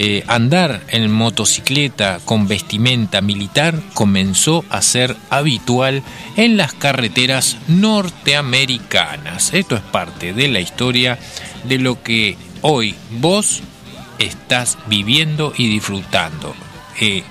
[0.00, 6.04] Eh, andar en motocicleta con vestimenta militar comenzó a ser habitual
[6.36, 9.52] en las carreteras norteamericanas.
[9.54, 11.18] Esto es parte de la historia
[11.64, 13.60] de lo que hoy vos
[14.18, 16.54] estás viviendo y disfrutando.
[17.00, 17.24] Eh,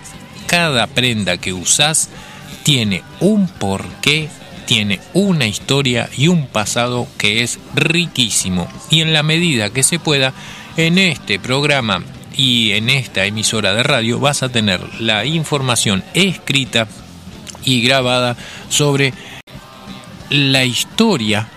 [0.46, 2.10] cada prenda que usás
[2.64, 4.30] tiene un porqué,
[4.68, 8.68] tiene una historia y un pasado que es riquísimo.
[8.92, 10.34] Y en la medida que se pueda,
[10.76, 12.04] en este programa
[12.36, 16.88] y en esta emisora de radio vas a tener la información escrita
[17.64, 18.36] y grabada
[18.70, 19.14] sobre
[20.30, 21.48] la historia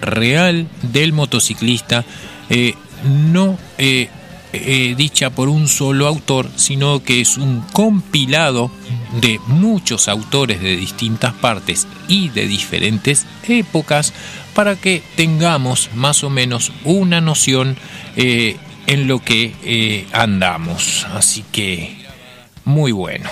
[0.00, 2.04] real del motociclista,
[2.48, 4.08] eh, no eh,
[4.64, 8.70] eh, dicha por un solo autor, sino que es un compilado
[9.20, 14.12] de muchos autores de distintas partes y de diferentes épocas
[14.54, 17.76] para que tengamos más o menos una noción
[18.16, 21.06] eh, en lo que eh, andamos.
[21.14, 21.96] Así que
[22.64, 23.28] muy bueno.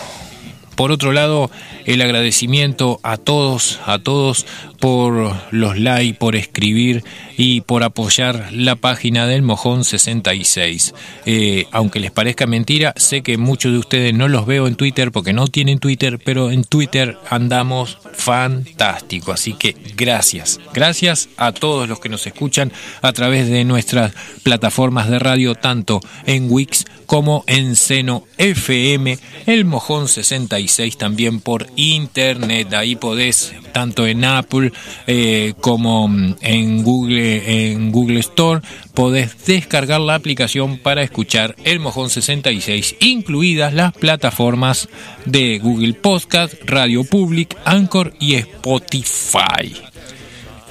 [0.77, 1.51] Por otro lado,
[1.85, 4.45] el agradecimiento a todos, a todos
[4.85, 7.05] por los likes, por escribir
[7.39, 10.95] y por apoyar la página del Mojón 66.
[11.25, 15.11] Eh, aunque les parezca mentira, sé que muchos de ustedes no los veo en Twitter
[15.11, 19.33] porque no tienen Twitter, pero en Twitter andamos fantástico.
[19.33, 22.71] Así que gracias, gracias a todos los que nos escuchan
[23.01, 24.13] a través de nuestras
[24.43, 31.69] plataformas de radio, tanto en Wix como en Seno FM, el Mojón 66 también por
[31.77, 32.75] internet.
[32.75, 34.74] Ahí podés, tanto en Apple
[35.07, 36.09] eh, como
[36.41, 38.61] en Google, en Google Store,
[38.95, 44.89] podés descargar la aplicación para escuchar el Mojón 66, incluidas las plataformas
[45.25, 49.83] de Google Podcast, Radio Public, Anchor y Spotify.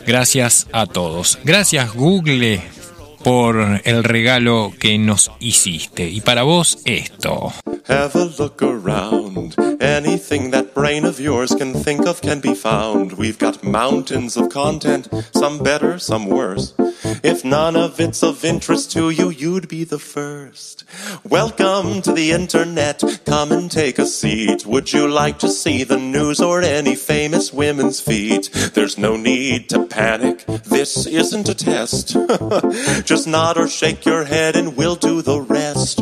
[0.06, 1.40] Gracias a todos.
[1.44, 2.62] Gracias Google
[3.24, 6.08] por el regalo que nos hiciste.
[6.08, 7.54] Y para vos esto.
[7.88, 9.56] Have a look around.
[9.82, 13.14] Anything that brain of yours can think of can be found.
[13.14, 16.74] We've got mountains of content, some better, some worse.
[17.22, 20.86] If none of it's of interest to you, you'd be the first.
[21.24, 23.04] Welcome to the internet.
[23.26, 24.66] Come and take a seat.
[24.66, 28.50] Would you like to see the news or any famous women's feet?
[28.74, 30.46] There's no need to panic.
[30.46, 32.14] This isn't a test.
[33.14, 36.02] Just nod or shake your head and we'll do the rest.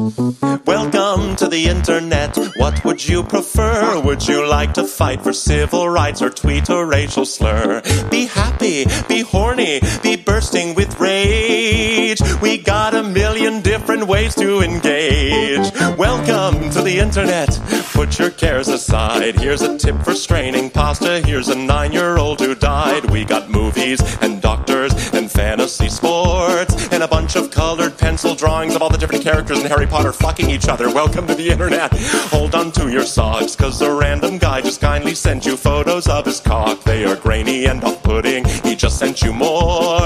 [0.66, 2.38] Welcome to the internet.
[2.55, 3.99] What would you prefer?
[3.99, 7.82] Would you like to fight for civil rights or tweet a racial slur?
[8.09, 12.22] Be happy, be horny, be bursting with rage.
[12.41, 15.70] We got a million different ways to engage.
[15.97, 17.49] Welcome to the internet.
[17.91, 19.36] Put your cares aside.
[19.36, 21.20] Here's a tip for straining pasta.
[21.20, 23.12] Here's a nine year old who died.
[23.12, 28.76] We got movies and doctors and fantasy sports and a bunch of colored pencil drawings
[28.76, 30.93] of all the different characters in Harry Potter fucking each other.
[30.93, 31.91] Welcome to the internet.
[32.30, 36.26] Hold on to your socks, cause a random guy just kindly sent you photos of
[36.26, 36.84] his cock.
[36.84, 38.45] They are grainy and off putting.
[38.45, 39.99] He just sent you more.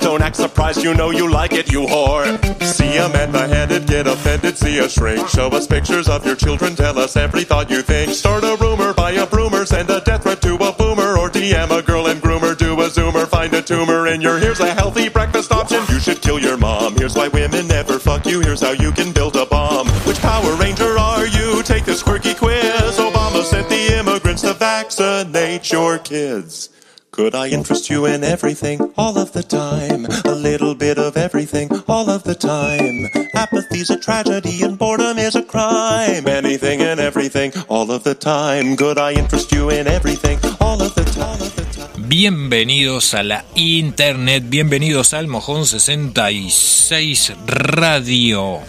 [0.00, 2.26] Don't act surprised, you know you like it, you whore.
[2.62, 5.28] See a man beheaded, get offended, see a shrink.
[5.28, 8.12] Show us pictures of your children, tell us every thought you think.
[8.12, 11.76] Start a rumor, buy a broomer, send a death threat to a boomer, or DM
[11.76, 12.55] a girl and groomer,
[12.86, 14.38] a zoomer, find a tumor in your.
[14.38, 15.82] Here's a healthy breakfast option.
[15.88, 16.94] You should kill your mom.
[16.94, 18.40] Here's why women never fuck you.
[18.40, 19.88] Here's how you can build a bomb.
[20.06, 21.62] Which Power Ranger are you?
[21.64, 22.98] Take this quirky quiz.
[22.98, 26.70] Obama sent the immigrants to vaccinate your kids.
[27.10, 30.06] Could I interest you in everything all of the time?
[30.24, 33.08] A little bit of everything all of the time.
[33.34, 36.28] Apathy's a tragedy and boredom is a crime.
[36.28, 38.76] Anything and everything all of the time.
[38.76, 41.75] Could I interest you in everything all of the time?
[42.08, 48.60] Bienvenidos a la internet, bienvenidos al Mojón 66 Radio.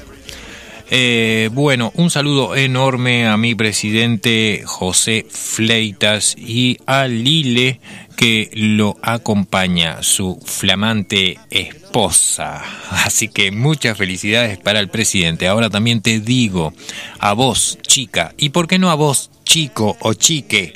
[0.89, 7.79] Eh, bueno, un saludo enorme a mi presidente José Fleitas y a Lile
[8.15, 12.63] que lo acompaña, su flamante esposa.
[12.89, 15.47] Así que muchas felicidades para el presidente.
[15.47, 16.73] Ahora también te digo,
[17.19, 20.74] a vos, chica, y por qué no a vos, chico o chique,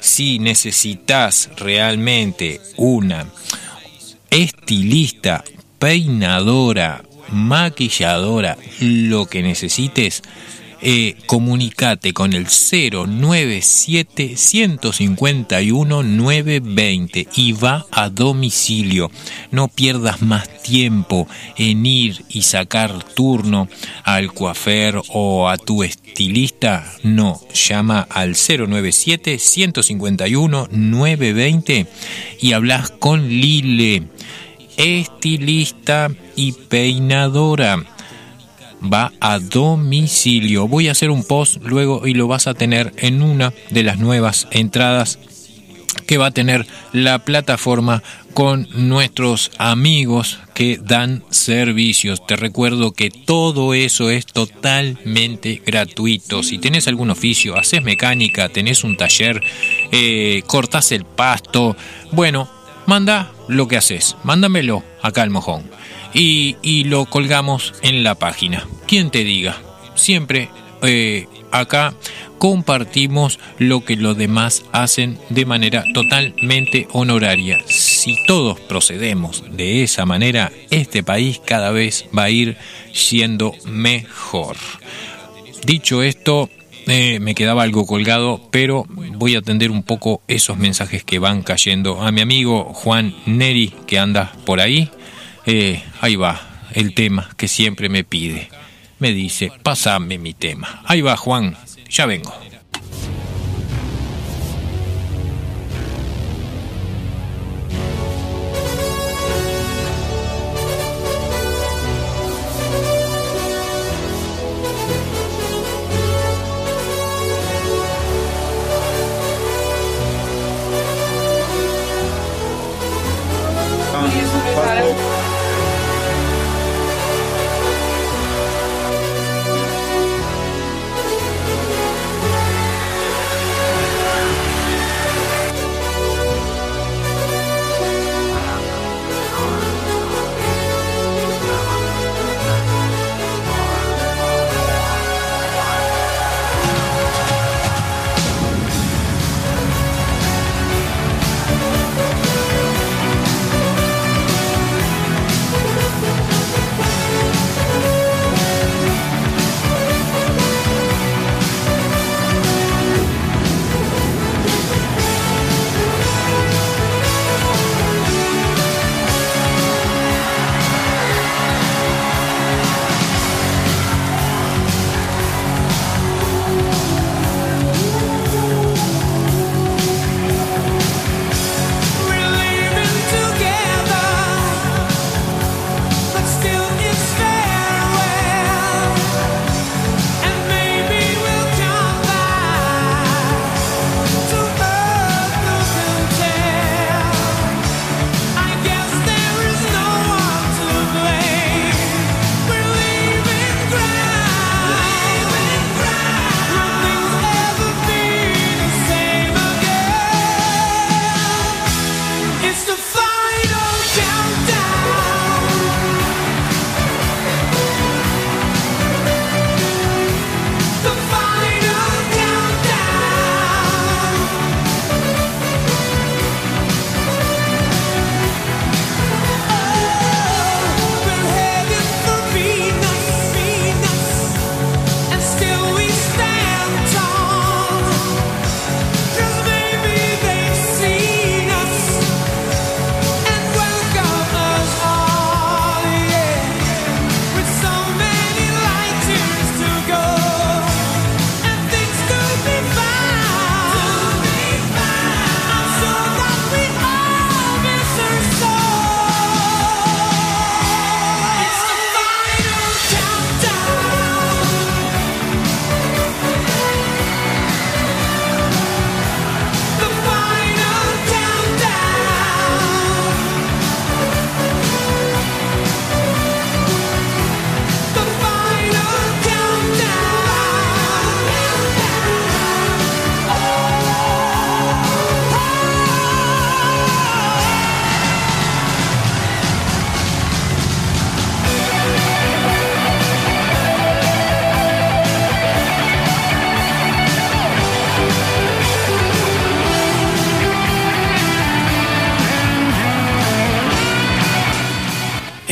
[0.00, 3.26] si necesitas realmente una
[4.30, 5.44] estilista,
[5.78, 10.22] peinadora, maquilladora, lo que necesites,
[10.84, 19.10] eh, comunicate con el 097 151 920 y va a domicilio.
[19.52, 23.68] No pierdas más tiempo en ir y sacar turno
[24.02, 26.84] al coafer o a tu estilista.
[27.04, 31.86] No, llama al 097 151 920
[32.40, 34.02] y hablas con Lile,
[34.76, 37.84] estilista y peinadora
[38.82, 40.68] va a domicilio.
[40.68, 43.98] Voy a hacer un post luego y lo vas a tener en una de las
[43.98, 45.18] nuevas entradas
[46.06, 48.02] que va a tener la plataforma
[48.34, 52.26] con nuestros amigos que dan servicios.
[52.26, 56.42] Te recuerdo que todo eso es totalmente gratuito.
[56.42, 59.42] Si tenés algún oficio, haces mecánica, tenés un taller,
[59.92, 61.76] eh, cortás el pasto,
[62.10, 62.48] bueno,
[62.86, 65.81] manda lo que haces, mándamelo acá al mojón
[66.14, 68.66] y, lo colgamos en la página.
[68.86, 69.56] ¿Quién te diga?
[69.94, 70.50] Siempre
[70.82, 71.94] eh, acá
[72.38, 77.60] compartimos lo que los demás hacen de manera totalmente honoraria.
[77.66, 82.56] Si todos procedemos de esa manera, este país cada vez va a ir
[82.92, 84.56] siendo mejor.
[85.64, 86.50] Dicho esto,
[86.88, 91.42] eh, me quedaba algo colgado, pero voy a atender un poco esos mensajes que van
[91.42, 92.02] cayendo.
[92.02, 94.90] A mi amigo Juan Neri, que anda por ahí,
[95.46, 96.40] eh, ahí va
[96.74, 98.48] el tema que siempre me pide.
[98.98, 100.82] Me dice, pásame mi tema.
[100.86, 101.56] Ahí va Juan,
[101.88, 102.32] ya vengo.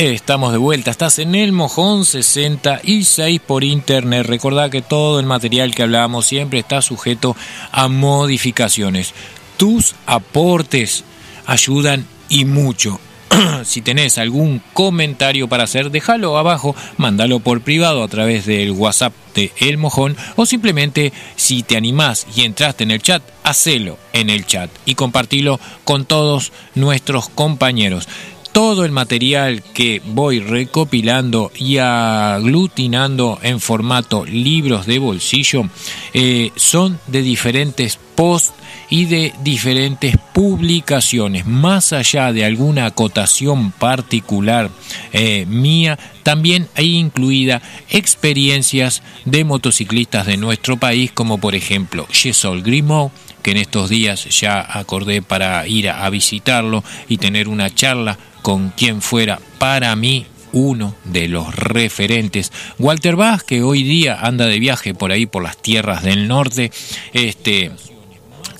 [0.01, 4.25] Estamos de vuelta, estás en el Mojón 66 por internet.
[4.25, 7.35] Recordá que todo el material que hablamos siempre está sujeto
[7.71, 9.13] a modificaciones.
[9.57, 11.03] Tus aportes
[11.45, 12.99] ayudan y mucho.
[13.63, 19.13] si tenés algún comentario para hacer, déjalo abajo, mándalo por privado a través del WhatsApp
[19.35, 24.31] de El Mojón o simplemente si te animás y entraste en el chat, hacelo en
[24.31, 28.07] el chat y compartilo con todos nuestros compañeros
[28.51, 35.69] todo el material que voy recopilando y aglutinando en formato libros de bolsillo
[36.13, 38.53] eh, son de diferentes posts
[38.89, 41.45] y de diferentes publicaciones.
[41.45, 44.69] Más allá de alguna acotación particular
[45.13, 52.61] eh, mía, también hay incluida experiencias de motociclistas de nuestro país, como por ejemplo Jesol
[52.61, 53.11] Grimaud,
[53.41, 58.69] que en estos días ya acordé para ir a visitarlo y tener una charla con
[58.69, 62.51] quien fuera para mí uno de los referentes.
[62.77, 66.71] Walter Bass, que hoy día anda de viaje por ahí por las tierras del norte,
[67.13, 67.71] este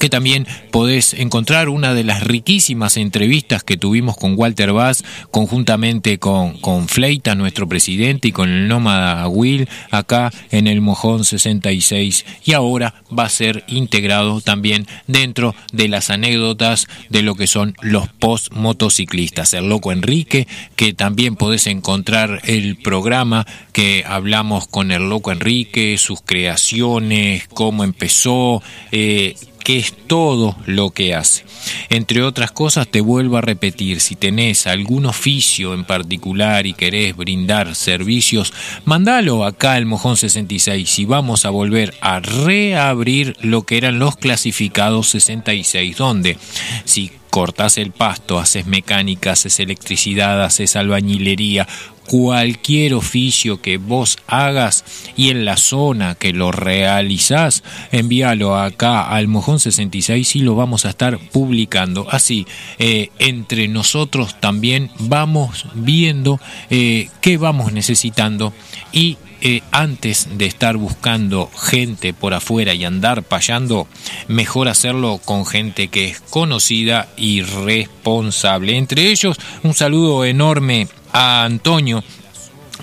[0.02, 6.18] que también podés encontrar una de las riquísimas entrevistas que tuvimos con Walter Bass, conjuntamente
[6.18, 12.26] con, con Fleita, nuestro presidente, y con el nómada Will, acá en el Mojón 66.
[12.44, 17.76] Y ahora va a ser integrado también dentro de las anécdotas de lo que son
[17.82, 19.54] los post motociclistas.
[19.54, 26.00] El loco Enrique, que también podés encontrar el programa que hablamos con el loco Enrique,
[26.00, 31.46] sus creaciones, cómo empezó, eh, que es todo lo que hace.
[31.90, 37.16] Entre otras cosas, te vuelvo a repetir, si tenés algún oficio en particular y querés
[37.16, 38.54] brindar servicios,
[38.86, 44.16] mandalo acá al Mojón 66 y vamos a volver a reabrir lo que eran los
[44.18, 46.38] clasificados 66, donde
[46.86, 51.68] si cortas el pasto, haces mecánica, haces electricidad, haces albañilería,
[52.06, 54.84] cualquier oficio que vos hagas
[55.16, 57.64] y en la zona que lo realizás,
[57.94, 62.08] envíalo acá al Mojón 66 y lo vamos a estar publicando.
[62.12, 62.46] Así,
[62.80, 66.40] eh, entre nosotros también vamos viendo
[66.70, 68.54] eh, qué vamos necesitando
[68.92, 73.88] y eh, antes de estar buscando gente por afuera y andar payando,
[74.28, 78.78] mejor hacerlo con gente que es conocida y responsable.
[78.78, 82.04] Entre ellos, un saludo enorme a Antonio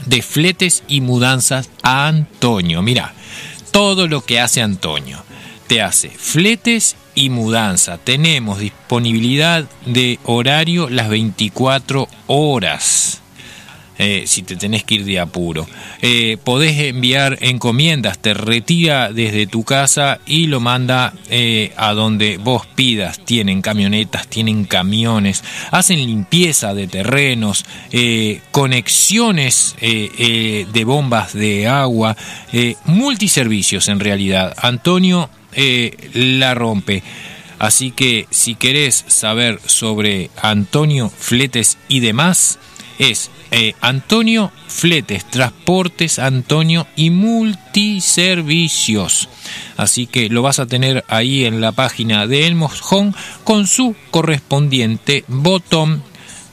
[0.06, 2.82] de fletes y mudanzas a Antonio.
[2.82, 3.14] Mira,
[3.70, 5.22] todo lo que hace Antonio.
[5.66, 7.98] Te hace fletes y mudanza.
[7.98, 13.20] Tenemos disponibilidad de horario las 24 horas.
[13.98, 15.66] Eh, si te tenés que ir de apuro.
[16.02, 22.36] Eh, podés enviar encomiendas, te retira desde tu casa y lo manda eh, a donde
[22.36, 23.18] vos pidas.
[23.24, 25.42] Tienen camionetas, tienen camiones,
[25.72, 27.64] hacen limpieza de terrenos,
[28.52, 32.16] conexiones de bombas de agua,
[32.84, 34.54] multiservicios en realidad.
[34.62, 35.28] Antonio
[36.14, 37.02] la rompe.
[37.58, 42.58] Así que si querés saber sobre Antonio Fletes y demás,
[42.98, 49.28] es eh, Antonio Fletes, Transportes Antonio y Multiservicios.
[49.76, 53.14] Así que lo vas a tener ahí en la página de El Mojón
[53.44, 56.02] con su correspondiente botón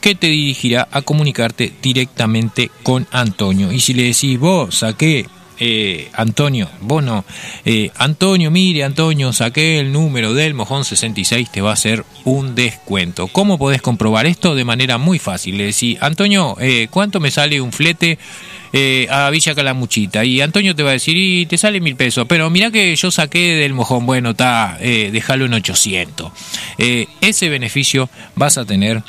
[0.02, 3.72] que te dirigirá a comunicarte directamente con Antonio.
[3.72, 5.26] Y si le decís vos, saqué
[5.60, 7.26] eh, Antonio, vos no.
[7.64, 12.56] Eh, Antonio, mire, Antonio, saqué el número del mojón 66, te va a hacer un
[12.56, 13.28] descuento.
[13.28, 14.56] ¿Cómo podés comprobar esto?
[14.56, 15.58] De manera muy fácil.
[15.58, 18.18] Le decís, Antonio, eh, ¿cuánto me sale un flete?
[18.78, 20.26] Eh, a Villa Calamuchita.
[20.26, 22.26] Y Antonio te va a decir, y te sale mil pesos.
[22.28, 26.34] Pero mira que yo saqué del mojón, bueno, está, eh, déjalo en 800.
[26.78, 29.02] Eh, ese beneficio vas a tener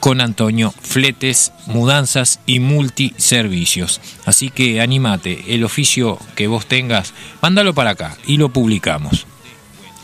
[0.00, 4.02] con Antonio fletes, mudanzas y multiservicios.
[4.26, 9.26] Así que animate, el oficio que vos tengas, mándalo para acá y lo publicamos.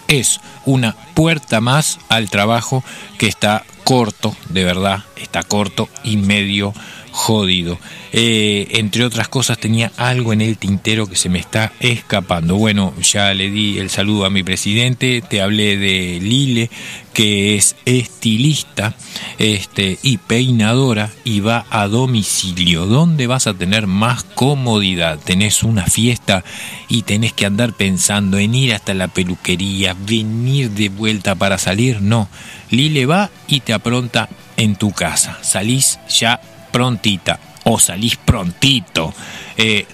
[0.06, 2.82] Es una puerta más al trabajo
[3.18, 6.72] que está corto, de verdad, está corto y medio
[7.12, 7.78] jodido.
[8.12, 12.56] Eh, entre otras cosas tenía algo en el tintero que se me está escapando.
[12.56, 16.70] Bueno, ya le di el saludo a mi presidente, te hablé de Lile,
[17.12, 18.94] que es estilista
[19.38, 25.18] este, y peinadora y va a domicilio, donde vas a tener más comodidad.
[25.18, 26.44] Tenés una fiesta
[26.88, 32.00] y tenés que andar pensando en ir hasta la peluquería, venir de vuelta para salir.
[32.00, 32.28] No,
[32.70, 35.38] Lile va y te apronta en tu casa.
[35.42, 39.12] Salís ya prontita o salís prontito.
[39.56, 39.86] Eh,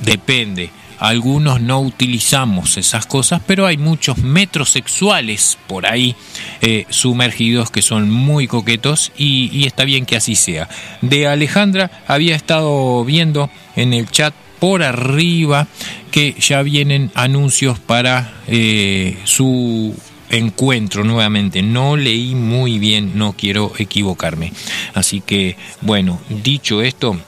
[0.00, 0.70] depende.
[0.98, 6.16] algunos no utilizamos esas cosas, pero hay muchos metrosexuales por ahí
[6.60, 10.68] eh, sumergidos que son muy coquetos y, está bien que así sea.
[11.00, 15.68] De Alejandra había estado viendo en el chat por arriba
[16.10, 19.94] que ya vienen anuncios para eh, su
[20.30, 21.62] encuentro nuevamente.
[21.62, 24.52] No leí muy bien, no quiero equivocarme.
[24.94, 27.18] Así que, bueno, dicho esto,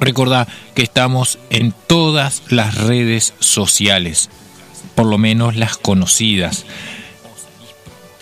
[0.00, 4.30] recordá que estamos en todas las redes sociales,
[4.94, 6.64] por lo menos las conocidas.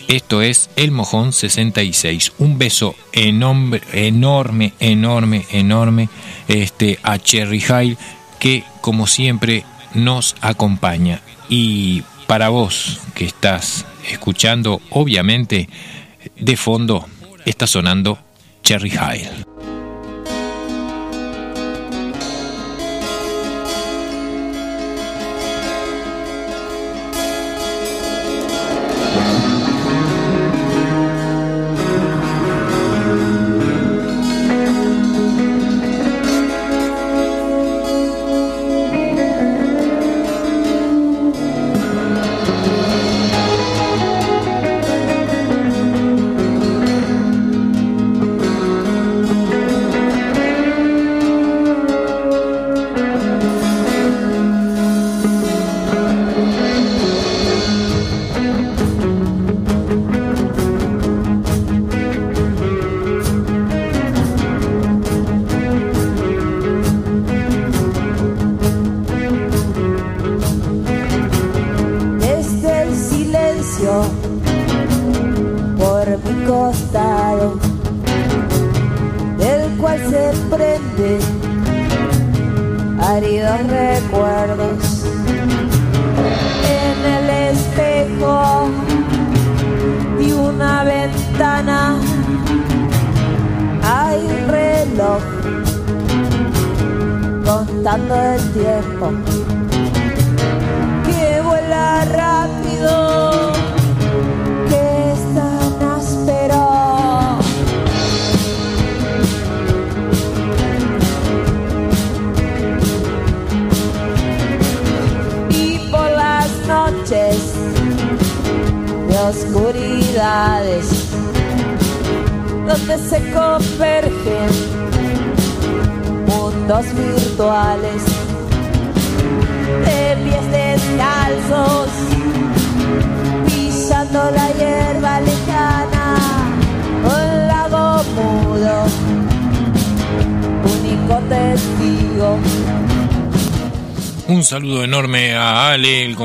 [0.07, 2.31] Esto es El Mojón 66.
[2.37, 6.09] Un beso enorme, enorme, enorme, enorme
[6.47, 7.97] este, a Cherry Hile
[8.39, 11.21] que como siempre nos acompaña.
[11.49, 15.69] Y para vos que estás escuchando, obviamente,
[16.35, 17.05] de fondo
[17.45, 18.19] está sonando
[18.63, 19.56] Cherry Hile.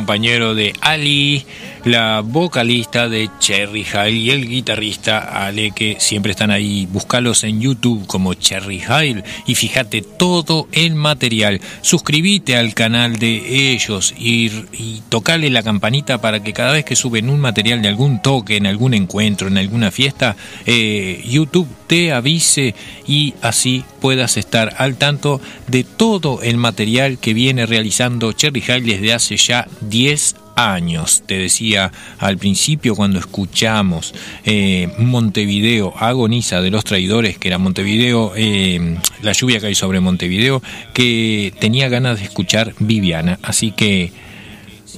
[0.02, 1.46] Compañero de Ali,
[1.84, 6.88] la vocalista de Cherry Hile y el guitarrista Ale, que siempre están ahí.
[6.90, 11.60] Búscalos en YouTube como Cherry Hile y fíjate todo el material.
[11.82, 16.96] Suscríbete al canal de ellos y, y tocale la campanita para que cada vez que
[16.96, 20.34] suben un material de algún toque, en algún encuentro, en alguna fiesta,
[20.66, 22.74] eh, YouTube te avise
[23.06, 28.94] y así puedas estar al tanto de todo el material que viene realizando Cherry Hile
[28.94, 31.22] desde hace ya 10 años.
[31.26, 34.14] Te decía al principio cuando escuchamos
[34.46, 40.62] eh, Montevideo agoniza de los traidores, que era Montevideo, eh, la lluvia cae sobre Montevideo,
[40.94, 43.38] que tenía ganas de escuchar Viviana.
[43.42, 44.12] Así que,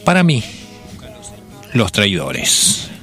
[0.04, 0.44] para mí,
[1.72, 2.93] los traidores.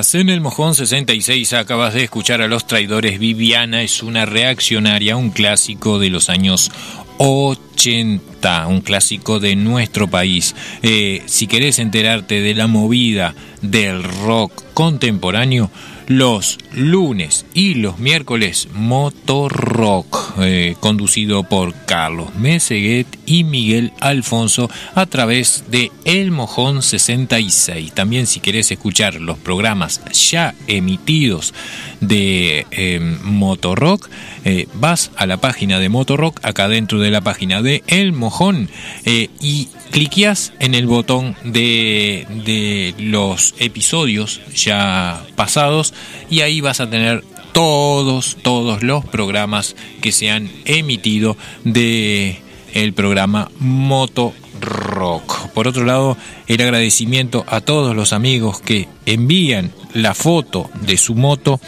[0.00, 3.18] En el Mojón 66, acabas de escuchar a Los Traidores.
[3.18, 6.72] Viviana es una reaccionaria, un clásico de los años
[7.18, 10.56] 80, un clásico de nuestro país.
[10.82, 15.70] Eh, si querés enterarte de la movida del rock contemporáneo,
[16.10, 25.06] los lunes y los miércoles Motorrock, eh, conducido por Carlos Meseguet y Miguel Alfonso a
[25.06, 27.92] través de El Mojón 66.
[27.92, 31.54] También si querés escuchar los programas ya emitidos
[32.00, 34.08] de eh, Motorrock,
[34.44, 38.68] eh, vas a la página de Motorrock, acá dentro de la página de El Mojón,
[39.04, 45.94] eh, y cliqueas en el botón de, de los episodios ya pasados
[46.30, 52.38] y ahí vas a tener todos, todos los programas que se han emitido de
[52.74, 55.48] el programa Moto Rock.
[55.48, 61.14] Por otro lado, el agradecimiento a todos los amigos que envían la foto de su
[61.14, 61.60] moto.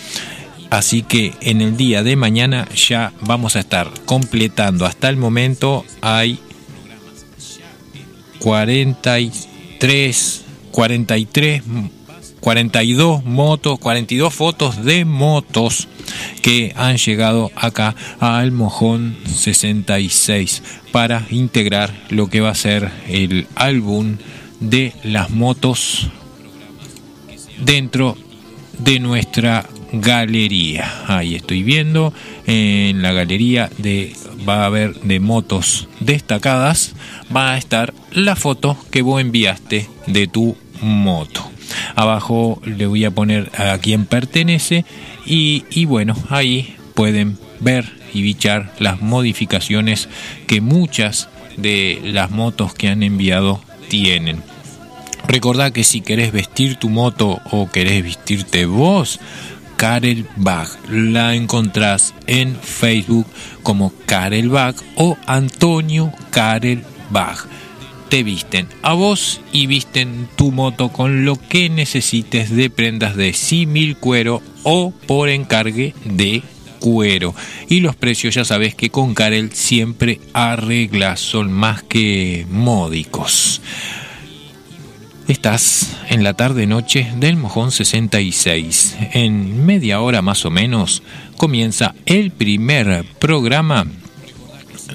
[0.71, 4.87] Así que en el día de mañana ya vamos a estar completando.
[4.87, 6.39] Hasta el momento hay
[8.43, 11.63] 43, 43,
[12.41, 15.87] 42 motos, 42 fotos de motos
[16.43, 20.61] que han llegado acá al Mojón 66
[20.91, 24.17] para integrar lo que va a ser el álbum
[24.59, 26.09] de las motos
[27.65, 28.19] dentro
[28.81, 31.05] de nuestra galería.
[31.07, 32.13] Ahí estoy viendo
[32.47, 34.15] en la galería de
[34.49, 36.95] va a haber de motos destacadas,
[37.35, 41.49] va a estar la foto que vos enviaste de tu moto.
[41.95, 44.85] Abajo le voy a poner a quién pertenece
[45.25, 50.09] y, bueno, ahí pueden ver y bichar las modificaciones
[50.47, 54.43] que muchas de las motos que han enviado tienen.
[55.27, 59.21] Recordá que si querés vestir tu moto o querés vestirte vos,
[59.77, 60.69] Karel Bag.
[60.91, 63.27] La encontrás en Facebook
[63.63, 66.85] como Karel Bag o Antonio Karel
[68.09, 73.33] Te visten a vos y visten tu moto con lo que necesites de prendas de
[73.35, 76.43] símil cuero o por encargue de
[76.79, 77.35] cuero.
[77.69, 83.61] Y los precios ya sabes que con Karel siempre arreglas, son más que módicos.
[85.29, 88.97] Estás en la tarde-noche del Mojón 66.
[89.13, 91.03] En media hora más o menos
[91.37, 93.87] comienza el primer programa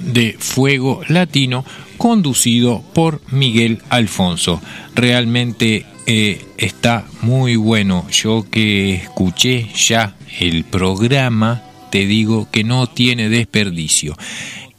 [0.00, 1.64] de Fuego Latino
[1.98, 4.62] conducido por Miguel Alfonso.
[4.94, 8.06] Realmente eh, está muy bueno.
[8.10, 14.16] Yo que escuché ya el programa, te digo que no tiene desperdicio.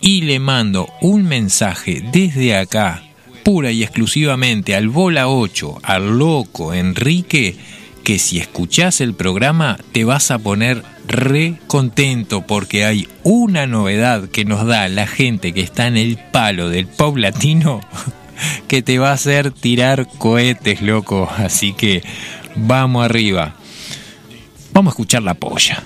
[0.02, 3.04] Y le mando un mensaje desde acá
[3.44, 7.56] pura y exclusivamente al Bola 8, al loco Enrique,
[8.04, 14.30] que si escuchás el programa te vas a poner re contento porque hay una novedad
[14.30, 17.81] que nos da la gente que está en el palo del pop latino
[18.68, 21.30] que te va a hacer tirar cohetes, loco.
[21.38, 22.03] Así que
[22.56, 23.56] vamos arriba.
[24.72, 25.84] Vamos a escuchar la polla.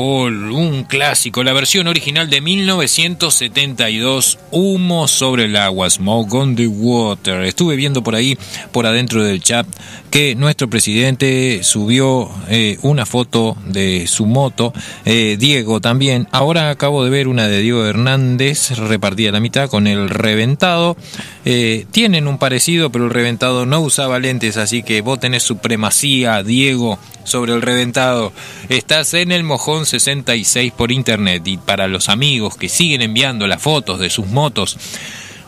[0.00, 6.66] Purple, un clásico, la versión original de 1972, Humo sobre el agua, Smoke on the
[6.66, 7.42] Water.
[7.44, 8.36] Estuve viendo por ahí,
[8.72, 9.66] por adentro del chat,
[10.10, 14.72] que nuestro presidente subió eh, una foto de su moto,
[15.04, 16.26] eh, Diego también.
[16.32, 20.96] Ahora acabo de ver una de Diego Hernández repartida a la mitad con el reventado.
[21.44, 26.42] Eh, tienen un parecido, pero el reventado no usaba lentes, así que vos tenés supremacía,
[26.42, 28.32] Diego, sobre el reventado.
[28.68, 33.62] Estás en el Mojón 66 por internet y para los amigos que siguen enviando las
[33.62, 34.78] fotos de sus motos, motos.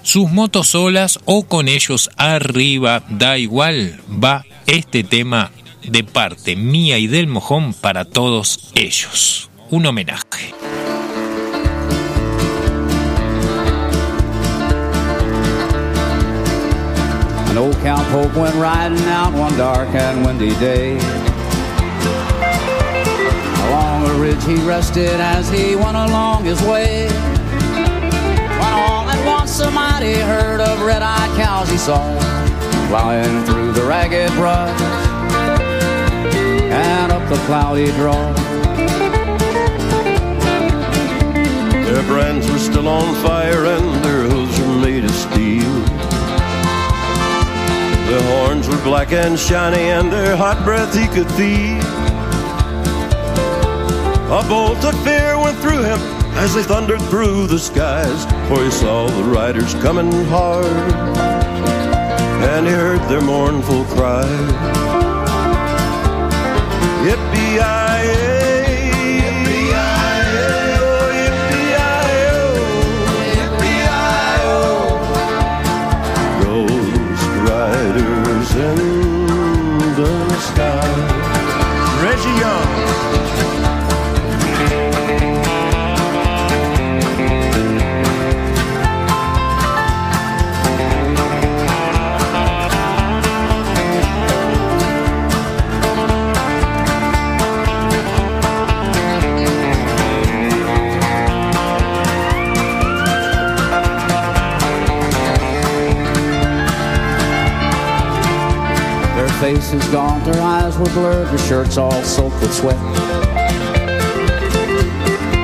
[0.02, 5.50] Sus motos solas o con ellos arriba, da igual, va este tema
[5.82, 9.48] de parte mía y del mojón para todos ellos.
[9.70, 10.52] Un homenaje.
[17.48, 20.98] An old cowpoke went riding out one dark and windy day.
[23.68, 27.08] Along a ridge he rested as he went along his way.
[29.60, 32.00] Mighty herd of red-eyed cows he saw
[32.88, 34.80] Flying through the ragged brush
[36.72, 38.32] And up the cloudy draw
[41.84, 45.72] Their brands were still on fire and their hooves were made of steel.
[48.08, 51.82] Their horns were black and shiny and their hot breath he could feel.
[54.32, 58.70] A bolt of fear went through him as they thundered through the skies, for he
[58.70, 60.66] saw the riders coming hard
[62.42, 64.26] and he heard their mournful cry.
[67.04, 67.81] Yippee-yi-yay!
[109.42, 112.78] Faces gaunt, their eyes were blurred, their shirts all soaked with sweat.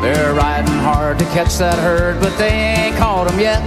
[0.01, 3.61] They're riding hard to catch that herd, but they ain't caught caught 'em yet.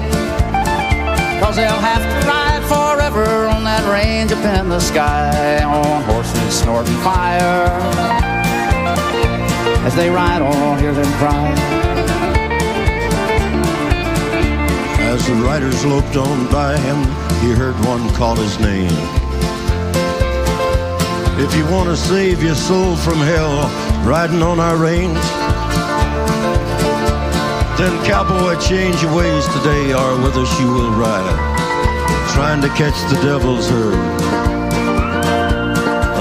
[1.44, 6.54] Cause they'll have to ride forever on that range up in the sky on horses
[6.62, 7.68] snorting fire.
[9.84, 11.52] As they ride on, hear them cry.
[15.12, 17.00] As the riders loped on by him,
[17.42, 19.21] he heard one call his name.
[21.44, 23.68] If you want to save your soul from hell,
[24.08, 25.18] riding on our range,
[27.80, 31.26] then cowboy, change your ways today, or with us you will ride,
[32.36, 34.22] trying to catch the devil's herd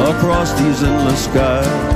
[0.08, 1.89] across these endless skies.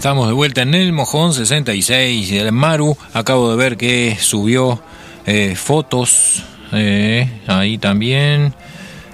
[0.00, 2.96] Estamos de vuelta en el Mojón 66 del Maru.
[3.12, 4.80] Acabo de ver que subió
[5.26, 8.54] eh, fotos eh, ahí también.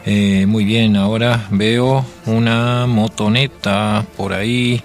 [0.05, 4.81] Eh, muy bien, ahora veo una motoneta por ahí.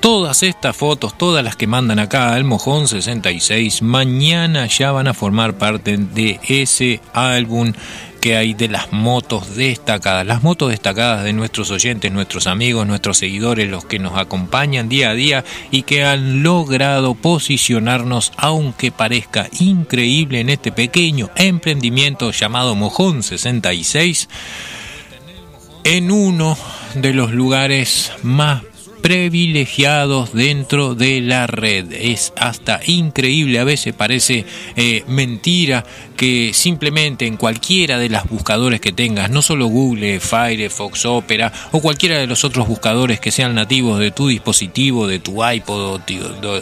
[0.00, 5.14] Todas estas fotos, todas las que mandan acá al Mojón 66, mañana ya van a
[5.14, 7.72] formar parte de ese álbum
[8.26, 13.18] que hay de las motos destacadas, las motos destacadas de nuestros oyentes, nuestros amigos, nuestros
[13.18, 19.48] seguidores, los que nos acompañan día a día y que han logrado posicionarnos, aunque parezca
[19.60, 24.28] increíble, en este pequeño emprendimiento llamado Mojón 66,
[25.84, 26.58] en uno
[26.96, 28.62] de los lugares más
[29.06, 31.92] privilegiados dentro de la red.
[31.92, 35.84] Es hasta increíble, a veces parece eh, mentira
[36.16, 41.80] que simplemente en cualquiera de las buscadores que tengas, no solo Google, Firefox, Opera o
[41.80, 46.00] cualquiera de los otros buscadores que sean nativos de tu dispositivo, de tu iPod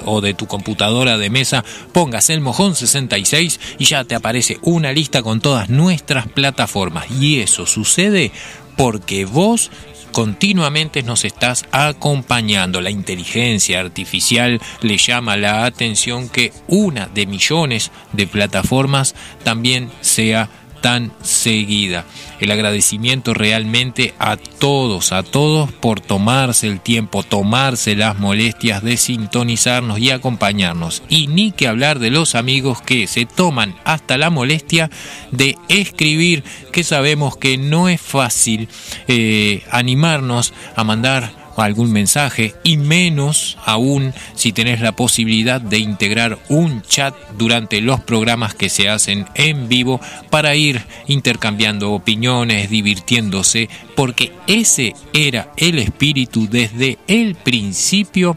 [0.05, 4.93] o, de tu computadora de mesa, pongas el mojón 66 y ya te aparece una
[4.93, 7.07] lista con todas nuestras plataformas.
[7.11, 8.33] Y eso sucede
[8.77, 9.71] porque vos
[10.15, 12.81] continuamente nos estás acompañando.
[12.81, 20.49] La inteligencia artificial le llama la atención que una de millones de plataformas también sea
[20.85, 22.05] tan seguida.
[22.41, 28.99] El agradecimiento realmente a todos, a todos por tomarse el tiempo, tomarse las molestias de
[28.99, 31.03] sintonizarnos y acompañarnos.
[31.09, 34.91] Y ni que hablar de los amigos que se toman hasta la molestia
[35.31, 38.69] de escribir, que sabemos que no es fácil
[39.09, 46.39] eh, animarnos a mandar algún mensaje y menos aún si tenés la posibilidad de integrar
[46.49, 50.01] un chat durante los programas que se hacen en vivo
[50.31, 58.37] para ir intercambiando opiniones, divirtiéndose, porque ese era el espíritu desde el principio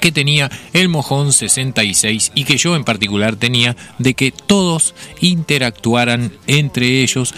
[0.00, 6.32] que tenía el Mojón 66 y que yo en particular tenía de que todos interactuaran
[6.48, 7.32] entre ellos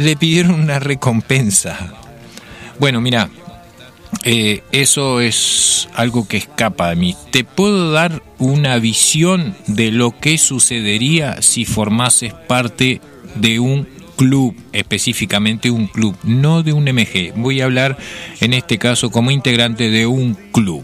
[0.02, 1.94] le pidieron una recompensa.
[2.80, 3.30] Bueno, mira,
[4.24, 7.16] eh, eso es algo que escapa de mí.
[7.32, 13.02] Te puedo dar una visión de lo que sucedería si formases parte
[13.36, 13.88] de un
[14.18, 17.34] club, específicamente un club, no de un MG.
[17.36, 17.98] Voy a hablar
[18.40, 20.84] en este caso como integrante de un club.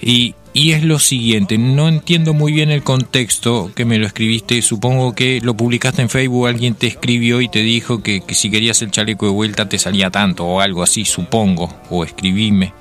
[0.00, 4.60] Y y es lo siguiente, no entiendo muy bien el contexto que me lo escribiste,
[4.60, 8.82] supongo que lo publicaste en Facebook, alguien te escribió y te dijo que, si querías
[8.82, 12.74] el chaleco de vuelta te salía tanto o algo así, supongo, o escribime.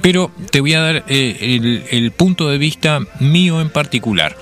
[0.00, 4.36] Pero te voy a dar eh, el, el punto de vista mío en particular.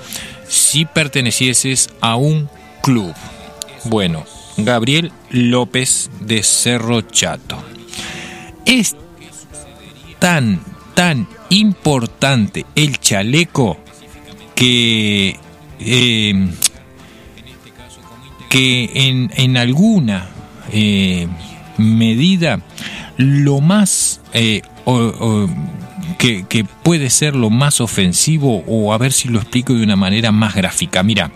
[0.46, 2.50] Si pertenecieses a un
[2.82, 3.14] club,
[3.84, 4.26] bueno,
[4.58, 7.56] Gabriel López de Cerro Chato.
[8.64, 8.94] Es
[10.18, 10.60] tan,
[10.94, 13.78] tan importante el chaleco
[14.54, 15.36] que,
[15.80, 16.48] eh,
[18.48, 20.28] que en, en alguna
[20.72, 21.28] eh,
[21.78, 22.60] medida
[23.16, 24.62] lo más eh,
[26.18, 29.96] que, que puede ser lo más ofensivo o a ver si lo explico de una
[29.96, 31.02] manera más gráfica.
[31.02, 31.30] Mira,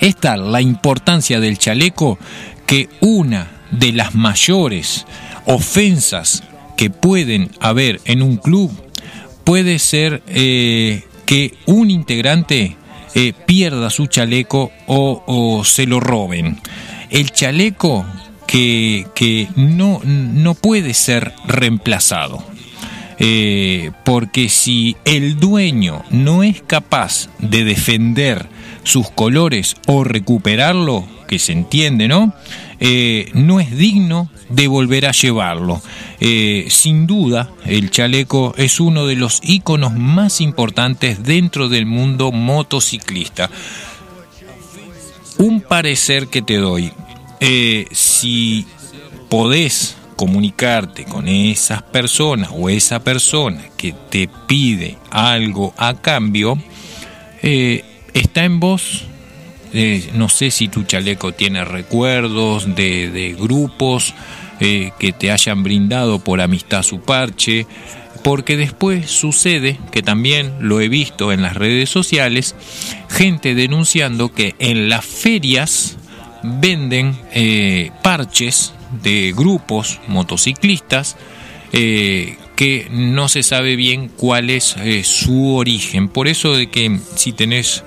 [0.00, 2.18] esta la importancia del chaleco
[2.66, 5.06] que una de las mayores
[5.46, 6.42] ofensas
[6.76, 8.70] que pueden haber en un club
[9.44, 12.76] puede ser eh, que un integrante
[13.14, 16.58] eh, pierda su chaleco o, se lo roben.
[17.10, 18.06] El chaleco
[18.46, 22.44] que, que no, no puede ser reemplazado.
[23.18, 28.48] Eh, porque si el dueño no es capaz de defender
[28.82, 32.34] sus colores o recuperarlo, que se entiende, ¿no?
[32.84, 35.80] Eh, no es digno de volver a llevarlo.
[36.18, 42.32] Eh, sin duda, el chaleco es uno de los íconos más importantes dentro del mundo
[42.32, 43.48] motociclista.
[45.38, 46.90] Un parecer que te doy.
[47.38, 48.66] Eh, si
[49.28, 56.58] podés comunicarte con esas personas o esa persona que te pide algo a cambio,
[57.40, 59.04] está en vos.
[59.74, 64.14] Eh, no sé si tu chaleco tiene recuerdos de, grupos
[64.60, 67.66] eh, que te hayan brindado por amistad su parche,
[68.22, 72.54] porque después sucede, que también lo he visto en las redes sociales,
[73.08, 75.96] gente denunciando que en las ferias
[76.42, 81.16] venden eh, parches de grupos motociclistas
[81.72, 86.08] que no se sabe bien cuál es su origen.
[86.08, 87.82] Por eso de que si tenés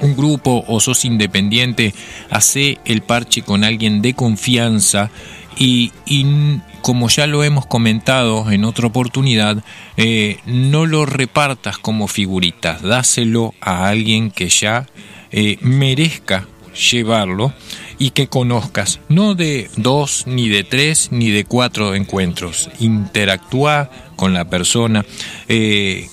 [0.00, 1.94] un grupo o sos independiente,
[2.30, 5.10] hace el parche con alguien de confianza
[5.58, 9.64] y, y como ya lo hemos comentado en otra oportunidad,
[9.96, 14.86] eh, no lo repartas como figuritas, dáselo a alguien que ya
[15.32, 16.46] eh, merezca
[16.76, 17.52] llevarlo
[17.98, 22.70] y que conozcas, no de dos, ni de tres, ni de cuatro encuentros.
[22.78, 25.04] Interactúa con la persona,
[25.48, 26.08] eh,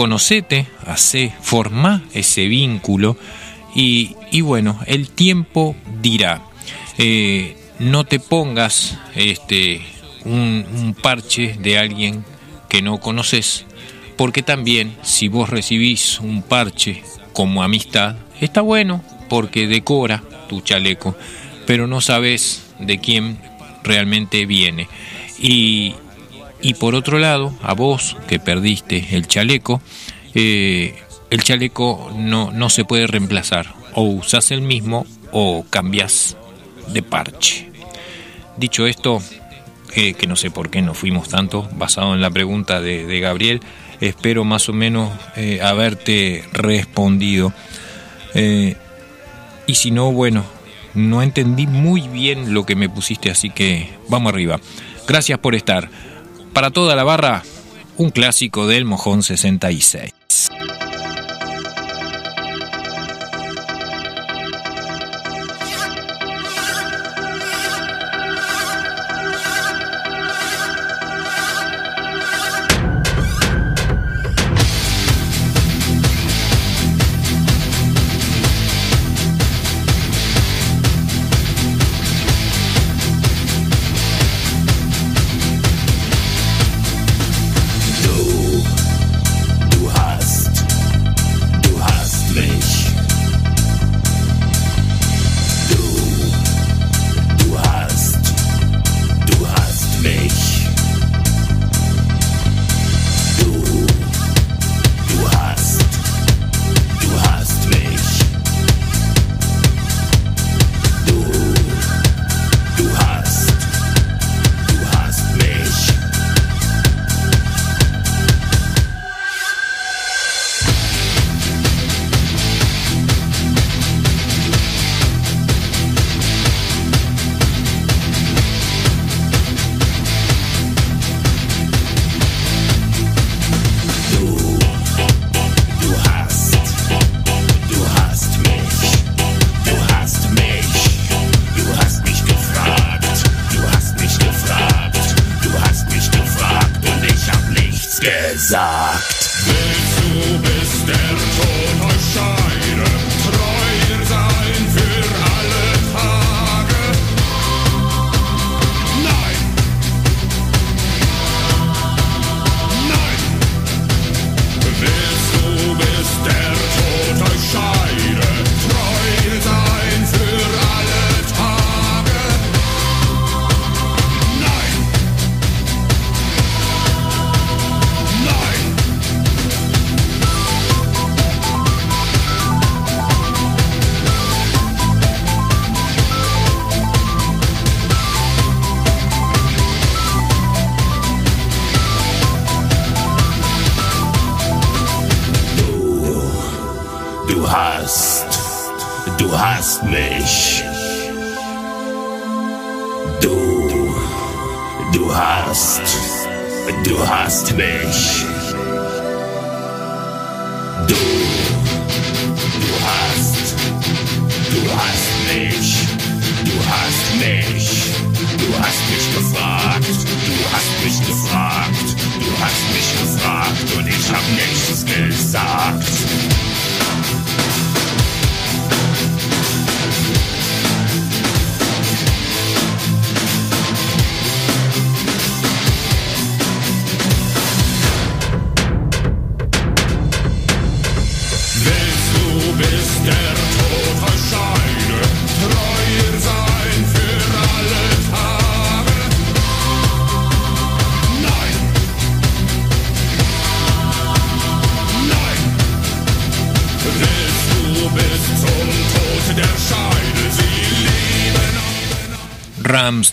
[0.00, 3.18] conocete, hace, formá ese vínculo
[3.74, 6.40] y, y bueno, el tiempo dirá.
[6.96, 9.82] Eh, no te pongas este,
[10.24, 12.24] un, un parche de alguien
[12.70, 13.66] que no conoces,
[14.16, 17.02] porque también si vos recibís un parche
[17.34, 21.14] como amistad, está bueno porque decora tu chaleco,
[21.66, 23.36] pero no sabes de quién
[23.82, 24.88] realmente viene.
[25.38, 25.92] Y,
[26.62, 29.80] y por otro lado, a vos que perdiste el chaleco,
[30.34, 30.94] eh,
[31.30, 33.74] el chaleco no, no se puede reemplazar.
[33.94, 36.36] O usás el mismo o cambias
[36.92, 37.70] de parche.
[38.56, 39.22] Dicho esto,
[39.94, 43.60] eh, que no sé por qué nos fuimos tanto, basado en la pregunta de, Gabriel,
[44.00, 47.52] espero más o menos eh, haberte respondido.
[48.34, 50.44] Y si no, bueno,
[50.94, 54.60] no entendí muy bien lo que me pusiste, así que vamos arriba.
[55.06, 55.88] Gracias por estar.
[56.52, 57.42] Para toda la barra,
[57.96, 60.12] un clásico del Mojón 66.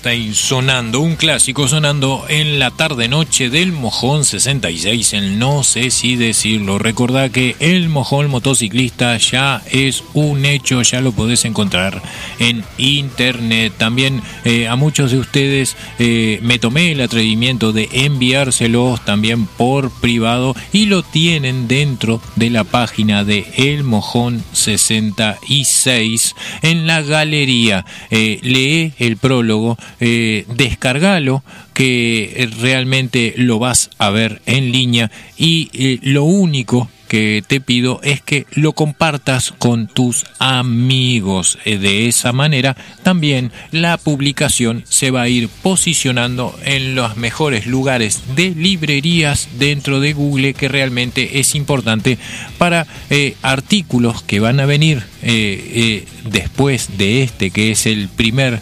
[0.08, 6.80] Sonando, un clásico sonando en la tarde-noche del Mojón 66, el no sé si decirlo.
[6.80, 12.02] Recordá que el Mojón motociclista ya es un hecho, ya lo podés encontrar
[12.40, 13.74] en internet.
[13.78, 19.92] También eh, a muchos de ustedes eh, me tomé el atrevimiento de enviárselos también por
[20.00, 27.86] privado y lo tienen dentro de la página de El Mojón 66 en la galería.
[28.10, 31.44] Eh, lee el prólogo descargalo,
[31.74, 38.22] que realmente lo vas a ver en línea y lo único que te pido es
[38.22, 41.58] que lo compartas con tus amigos.
[41.66, 47.66] Eh, De esa manera también la publicación se va a ir posicionando en los mejores
[47.66, 52.18] lugares de librerías dentro de Google que realmente es importante
[52.58, 58.62] para eh, artículos que van a venir eh, después de este que es el primer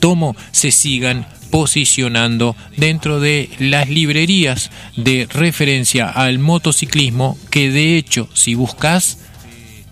[0.00, 8.28] tomo se sigan posicionando dentro de las librerías de referencia al motociclismo que de hecho
[8.34, 9.18] si buscas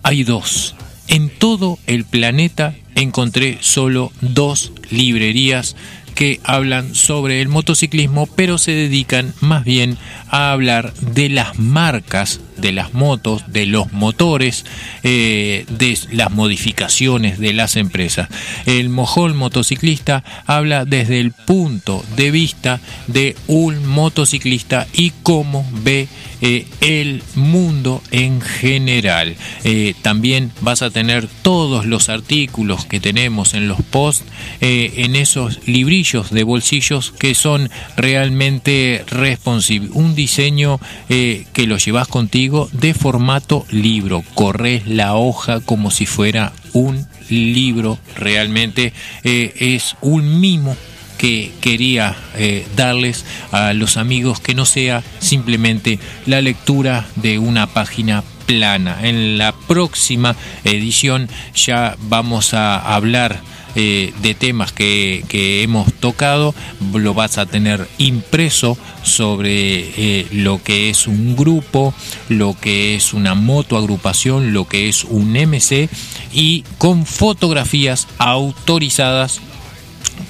[0.03, 0.75] hay dos.
[1.07, 5.77] En todo el planeta encontré solo dos librerías
[6.15, 12.41] que hablan sobre el motociclismo, pero se dedican más bien a hablar de las marcas
[12.57, 14.65] de las motos, de los motores,
[15.03, 18.29] eh, de las modificaciones de las empresas.
[18.65, 26.07] El mojol motociclista habla desde el punto de vista de un motociclista y cómo ve
[26.41, 29.35] eh, el mundo en general.
[29.63, 34.25] Eh, también vas a tener todos los artículos que tenemos en los posts,
[34.59, 39.89] en esos librillos de bolsillos que son realmente responsive.
[39.93, 44.23] Un diseño que lo llevas contigo de formato libro.
[44.35, 47.97] Corres la hoja como si fuera un libro.
[48.15, 48.93] Realmente
[49.23, 50.75] eh, es un mimo
[51.17, 57.67] que quería eh, darles a los amigos que no sea simplemente la lectura de una
[57.67, 58.99] página plana.
[59.01, 63.41] En la próxima edición ya vamos a hablar
[63.75, 66.53] eh, de temas que, que hemos tocado,
[66.93, 71.93] lo vas a tener impreso sobre eh, lo que es un grupo,
[72.29, 75.89] lo que es una motoagrupación, lo que es un MC
[76.33, 79.41] y con fotografías autorizadas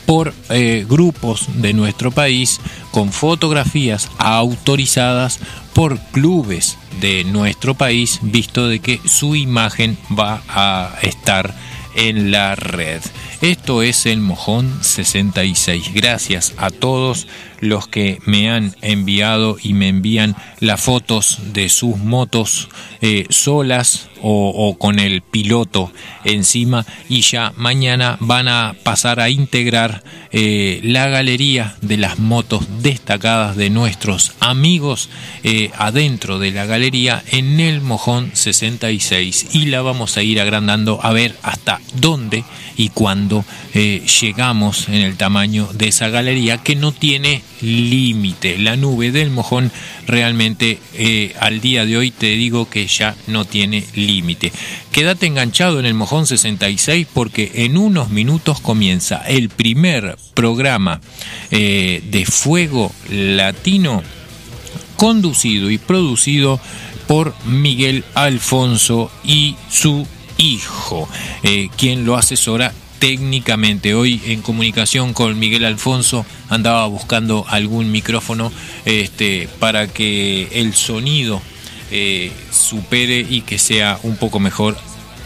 [0.05, 2.59] por eh, grupos de nuestro país
[2.91, 5.39] con fotografías autorizadas
[5.73, 11.55] por clubes de nuestro país, visto de que su imagen va a estar
[11.95, 13.01] en la red.
[13.43, 15.91] Esto es el Mojón 66.
[15.93, 17.27] Gracias a todos
[17.59, 22.69] los que me han enviado y me envían las fotos de sus motos
[23.01, 25.91] eh, solas o, con el piloto
[26.23, 32.65] encima y ya mañana van a pasar a integrar eh, la galería de las motos
[32.81, 35.09] destacadas de nuestros amigos
[35.43, 40.99] eh, adentro de la galería en el Mojón 66 y la vamos a ir agrandando
[41.03, 42.45] a ver hasta dónde
[42.77, 48.57] y cuándo eh, llegamos en el tamaño de esa galería que no tiene límite.
[48.57, 49.71] La nube del mojón
[50.07, 54.51] realmente eh, al día de hoy te digo que ya no tiene límite.
[54.91, 61.01] Quédate enganchado en el mojón 66 porque en unos minutos comienza el primer programa
[61.51, 64.03] eh, de fuego latino
[64.95, 66.59] conducido y producido
[67.07, 70.07] por Miguel Alfonso y su
[70.37, 71.07] hijo,
[71.43, 73.95] eh, quien lo asesora técnicamente.
[73.95, 78.51] Hoy en comunicación con Miguel Alfonso andaba buscando algún micrófono
[78.85, 81.41] este, para que el sonido
[81.91, 84.77] eh, supere y que sea un poco mejor,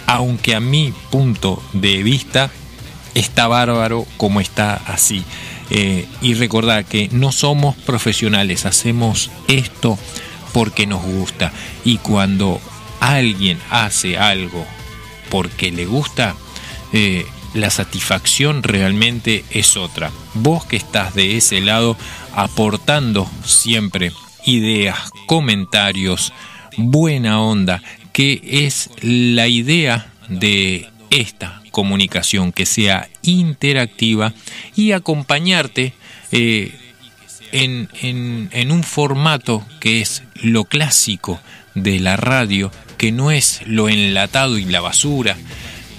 [0.08, 2.50] aunque a mi punto de vista
[3.14, 5.24] está bárbaro como está así.
[5.70, 10.00] Eh, y recordar que no somos profesionales, hacemos esto
[10.52, 11.52] porque nos gusta.
[11.86, 12.60] Y cuando
[13.00, 14.66] alguien hace algo
[15.30, 16.36] porque le gusta,
[16.94, 20.12] eh, la satisfacción realmente es otra.
[20.34, 21.98] Vos que estás de ese lado
[22.36, 24.12] aportando siempre
[24.46, 26.34] ideas, comentarios,
[26.78, 27.82] buena onda,
[28.14, 34.34] que es la idea de esta comunicación, que sea interactiva
[34.76, 35.94] y acompañarte
[36.32, 36.76] eh,
[37.52, 41.40] en, en, en un formato que es lo clásico
[41.76, 45.38] de la radio, que no es lo enlatado y la basura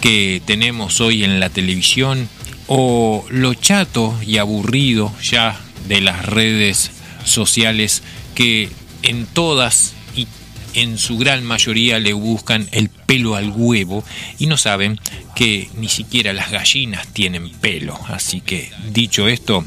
[0.01, 2.29] que tenemos hoy en la televisión
[2.67, 5.59] o lo chato y aburrido ya
[5.89, 6.91] de las redes
[7.25, 8.03] sociales
[8.35, 8.69] que
[9.03, 10.29] en todas y
[10.75, 14.05] en su gran mayoría le buscan el pelo al huevo
[14.39, 15.01] y no saben
[15.35, 17.99] que ni siquiera las gallinas tienen pelo.
[18.09, 19.65] Así que dicho esto,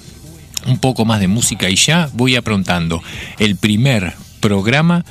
[0.67, 3.01] un poco más de música y ya voy aprontando
[3.39, 5.03] el primer programa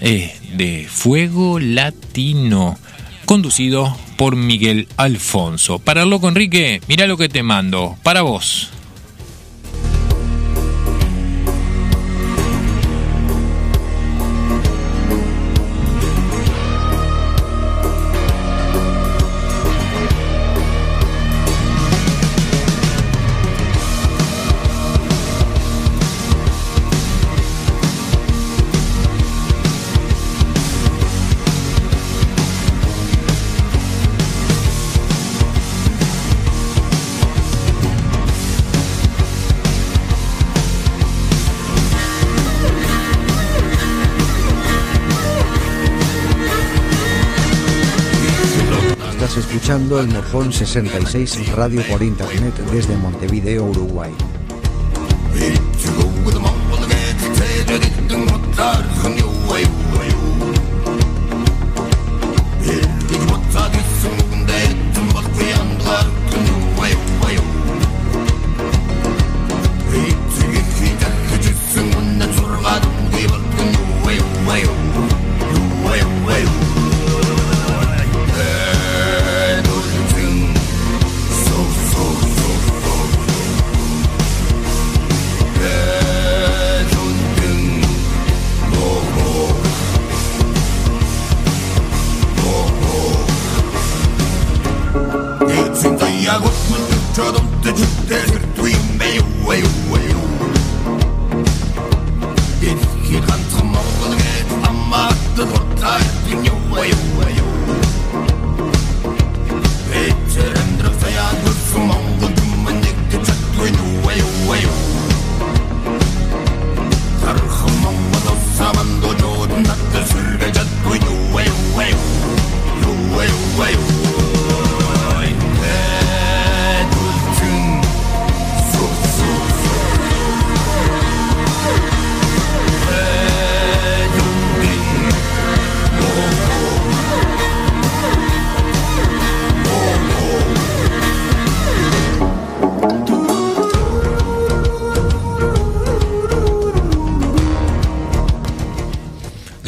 [0.00, 2.78] eh, de Fuego Latino,
[3.24, 5.78] conducido por Miguel Alfonso.
[5.78, 8.70] Para loco Enrique, mira lo que te mando, para vos.
[49.92, 54.10] El Mojón 66 Radio por Internet desde Montevideo, Uruguay.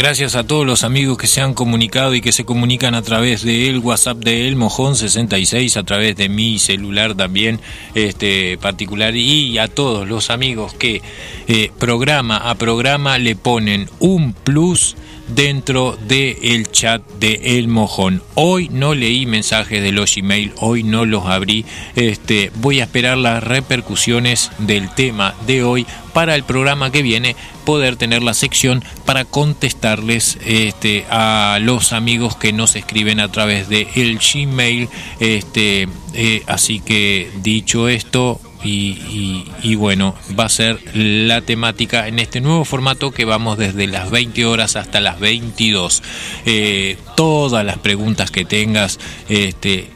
[0.07, 3.43] Gracias a todos los amigos que se han comunicado y que se comunican a través
[3.43, 7.61] del WhatsApp de El Mojón 66, a través de mi celular también
[7.97, 11.03] este particular y a todos los amigos que
[11.49, 14.95] eh, programa a programa le ponen un plus
[15.29, 18.23] dentro del chat de El Mojón.
[18.35, 21.65] Hoy no leí mensajes de los email, hoy no los abrí.
[21.95, 27.37] Este, voy a esperar las repercusiones del tema de hoy para el programa que viene
[27.65, 33.69] poder tener la sección para contestarles este, a los amigos que nos escriben a través
[33.69, 34.89] de el Gmail.
[35.21, 42.41] Este, eh, así que dicho esto, y, bueno, va a ser la temática en este
[42.41, 46.03] nuevo formato que vamos desde las 20 horas hasta las 22.
[46.45, 48.99] Eh, todas las preguntas que tengas,
[49.29, 49.91] este,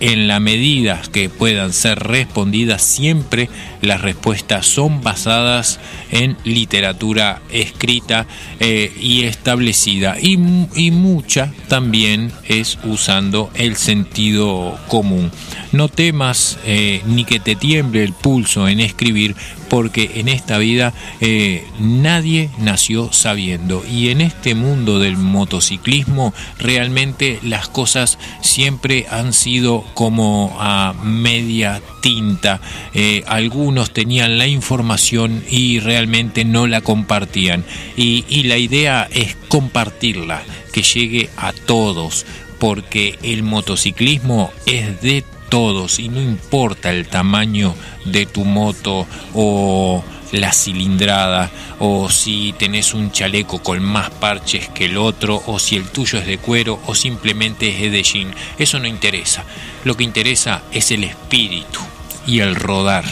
[0.00, 3.48] en la medida que puedan ser respondidas, siempre
[3.80, 5.78] las respuestas son basadas
[6.10, 8.26] en literatura escrita
[8.60, 10.38] eh, y establecida y,
[10.74, 15.30] y mucha también es usando el sentido común.
[15.72, 19.34] No temas eh, ni que te tiemble el pulso en escribir
[19.68, 27.40] porque en esta vida eh, nadie nació sabiendo y en este mundo del motociclismo realmente
[27.42, 32.60] las cosas siempre han sido como a media tinta.
[32.94, 37.64] Eh, algunos tenían la información y realmente no la compartían
[37.96, 40.42] y, y la idea es compartirla,
[40.72, 42.26] que llegue a todos
[42.58, 50.02] porque el motociclismo es de todos y no importa el tamaño de tu moto o
[50.32, 55.76] la cilindrada o si tenés un chaleco con más parches que el otro o si
[55.76, 58.34] el tuyo es de cuero o simplemente es de jean.
[58.58, 59.44] Eso no interesa.
[59.84, 61.80] Lo que interesa es el espíritu
[62.26, 63.04] y el rodar.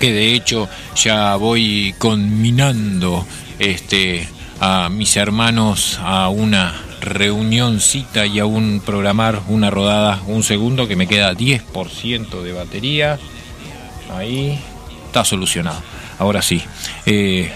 [0.00, 3.26] Que de hecho ya voy conminando
[3.58, 4.28] este
[4.60, 10.96] a mis hermanos a una reunioncita y a un programar una rodada un segundo que
[10.96, 13.18] me queda 10% de batería
[14.10, 14.58] ahí
[15.06, 15.82] está solucionado
[16.18, 16.62] ahora sí.
[17.06, 17.50] Eh,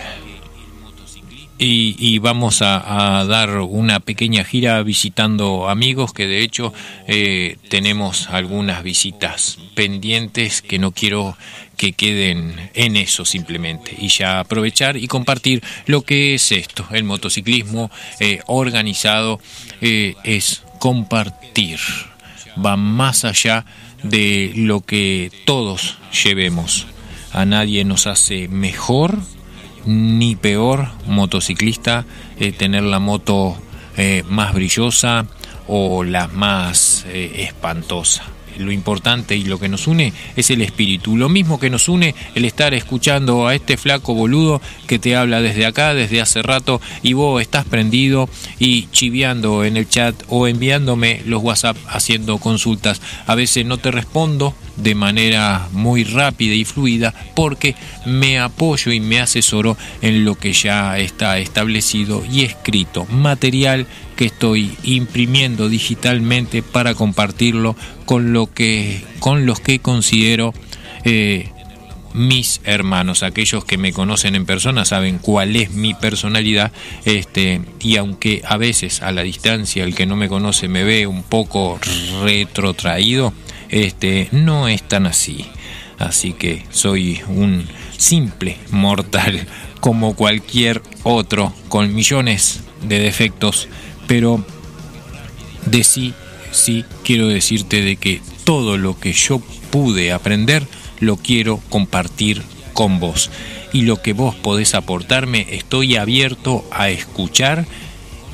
[1.61, 6.73] y, y vamos a, dar una pequeña gira visitando amigos que de hecho
[7.07, 11.37] eh, tenemos algunas visitas pendientes que no quiero
[11.77, 13.95] que queden en eso simplemente.
[13.97, 16.87] Y ya aprovechar y compartir lo que es esto.
[16.93, 19.39] El motociclismo eh, organizado
[19.83, 21.79] eh, es compartir.
[22.65, 23.67] Va más allá
[24.03, 26.87] de lo que todos llevemos
[27.33, 29.19] a nadie nos hace mejor
[29.87, 32.05] ni peor motociclista
[32.39, 33.57] eh, tener la moto
[33.97, 35.27] eh, más brillosa
[35.67, 38.25] o la más eh, espantosa.
[38.59, 41.17] Lo importante y lo que nos une es el espíritu.
[41.17, 45.41] Lo mismo que nos une el estar escuchando a este flaco boludo que te habla
[45.41, 48.29] desde acá, desde hace rato, y vos estás prendido
[48.59, 53.01] y chiviando en el chat o enviándome los WhatsApp haciendo consultas.
[53.27, 57.75] A veces no te respondo de manera muy rápida y fluida porque
[58.07, 63.87] me apoyo y me asesoro en lo que ya está establecido y escrito, material
[64.17, 70.53] que estoy imprimiendo digitalmente para compartirlo con lo que con los que considero
[71.05, 71.51] eh,
[72.13, 76.73] mis hermanos, aquellos que me conocen en persona saben cuál es mi personalidad,
[77.05, 81.07] este, y aunque a veces a la distancia el que no me conoce me ve
[81.07, 81.79] un poco
[82.23, 83.33] retrotraído,
[83.71, 85.47] este, no es tan así.
[85.99, 87.67] Así que soy un
[87.97, 89.47] simple mortal
[89.81, 93.69] como cualquier otro, con millones de defectos,
[94.07, 94.45] pero
[95.67, 96.15] de sí,
[96.53, 99.41] sí quiero decirte de que todo lo que yo
[99.71, 100.67] pude aprender,
[101.01, 102.43] lo quiero compartir
[102.73, 103.31] con vos.
[103.73, 107.67] Y lo que vos podés aportarme, estoy abierto a escuchar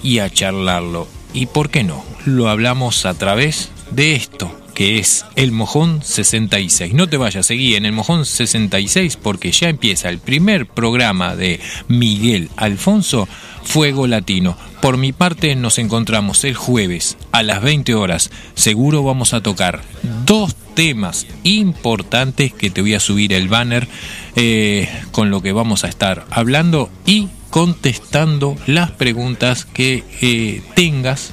[0.02, 1.08] y a charlarlo.
[1.34, 2.04] ¿Y por qué no?
[2.24, 6.92] Lo hablamos a través de esto, que es el Mojón 66.
[6.92, 11.60] No te vayas, seguí en el Mojón 66 porque ya empieza el primer programa de
[11.88, 13.26] Miguel Alfonso,
[13.64, 14.54] Fuego Latino.
[14.82, 18.30] Por mi parte nos encontramos el jueves a las 20 horas.
[18.54, 19.80] Seguro vamos a tocar
[20.26, 23.88] dos temas importantes que te voy a subir el banner
[24.36, 31.32] eh, con lo que vamos a estar hablando y contestando las preguntas que eh, tengas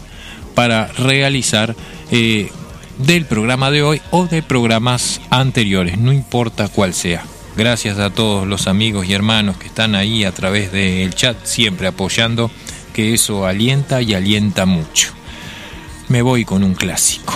[0.55, 1.75] para realizar
[2.09, 2.49] eh,
[3.05, 7.25] del programa de hoy o de programas anteriores, no importa cuál sea.
[7.55, 11.87] Gracias a todos los amigos y hermanos que están ahí a través del chat, siempre
[11.87, 12.49] apoyando,
[12.93, 15.11] que eso alienta y alienta mucho.
[16.07, 17.33] Me voy con un clásico.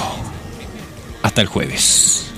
[1.22, 2.31] Hasta el jueves.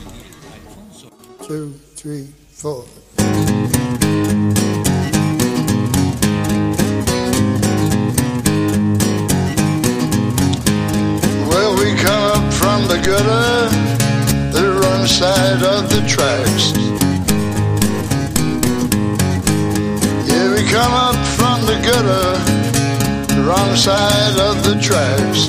[12.79, 13.69] From the gutter,
[14.57, 16.65] the wrong side of the tracks.
[20.29, 22.27] Yeah, we come up from the gutter,
[23.35, 25.41] the wrong side of the tracks.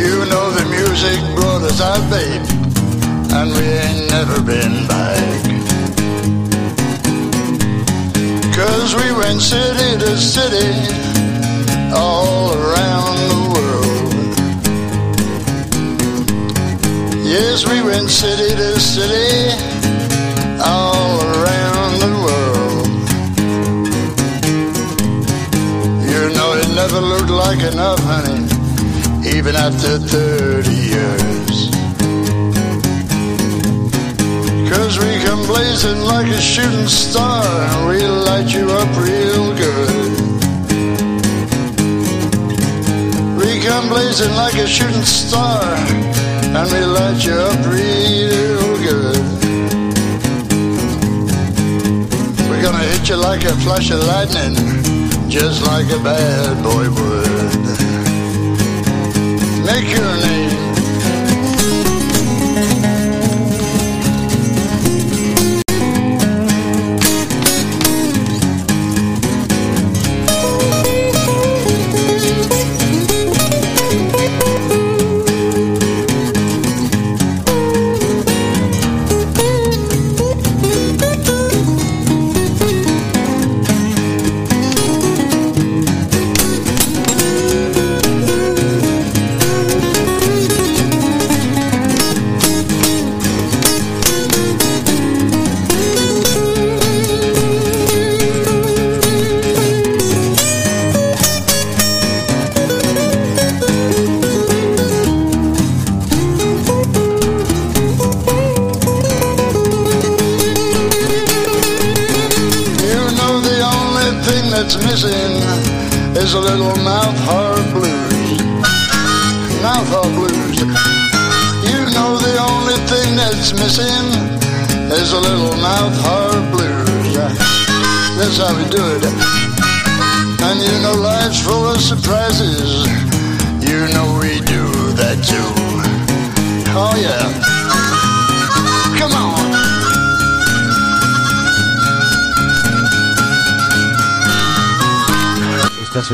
[0.00, 2.44] You know the music brought us out, babe,
[3.36, 5.42] and we ain't never been back.
[8.56, 10.70] Cause we went city to city,
[11.94, 13.41] all around the
[17.34, 19.30] Yes, we went city to city,
[20.62, 22.88] all around the world.
[26.10, 28.52] You know it never looked like enough, honey
[29.24, 31.70] even after 30 years.
[34.68, 40.12] Cause we come blazing like a shooting star, and we light you up real good.
[43.38, 45.62] We come blazing like a shooting star,
[46.54, 49.16] and we light you up real good.
[52.48, 54.54] We're gonna hit you like a flash of lightning,
[55.30, 57.52] just like a bad boy would
[59.64, 60.71] make your name.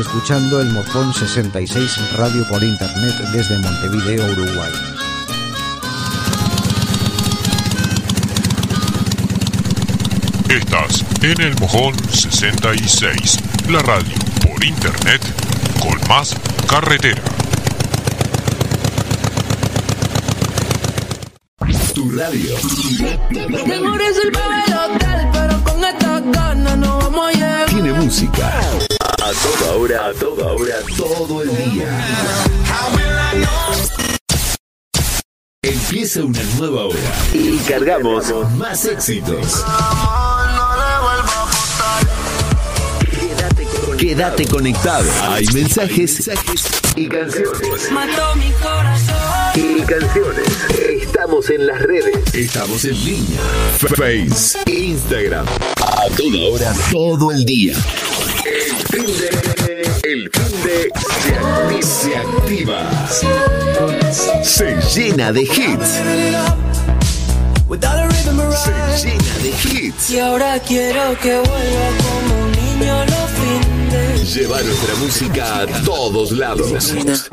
[0.09, 4.71] Escuchando el Mojón 66 Radio por Internet desde Montevideo, Uruguay.
[10.49, 13.37] Estás en el Mojón 66,
[13.69, 15.21] la radio por internet
[15.79, 16.35] con más
[16.67, 17.21] carretera.
[21.93, 22.55] tu radio.
[23.29, 24.31] Mi amor es el
[25.31, 27.69] pero con estas ganas no vamos a llegar.
[27.69, 28.88] Tiene música.
[29.29, 31.85] A toda hora, a toda hora, todo el día.
[35.61, 36.97] Empieza una nueva hora
[37.31, 39.63] y cargamos más éxitos.
[43.99, 45.07] Quédate conectado.
[45.21, 46.27] Hay mensajes
[46.95, 47.91] y canciones.
[47.91, 49.15] Mató mi corazón.
[49.53, 50.47] Y canciones.
[51.03, 52.33] Estamos en las redes.
[52.33, 53.41] Estamos en línea.
[53.95, 55.45] Face, Instagram.
[55.45, 57.75] A toda hora, todo el día.
[58.99, 60.09] El fin de.
[60.11, 63.07] El fin de se activa.
[63.07, 64.43] Se activa.
[64.43, 66.01] Se llena de hits.
[68.57, 70.09] Se llena de hits.
[70.09, 74.35] Y ahora quiero que vuelva como un niño los fines.
[74.35, 76.73] Lleva nuestra música a todos lados.
[76.73, 77.29] Estés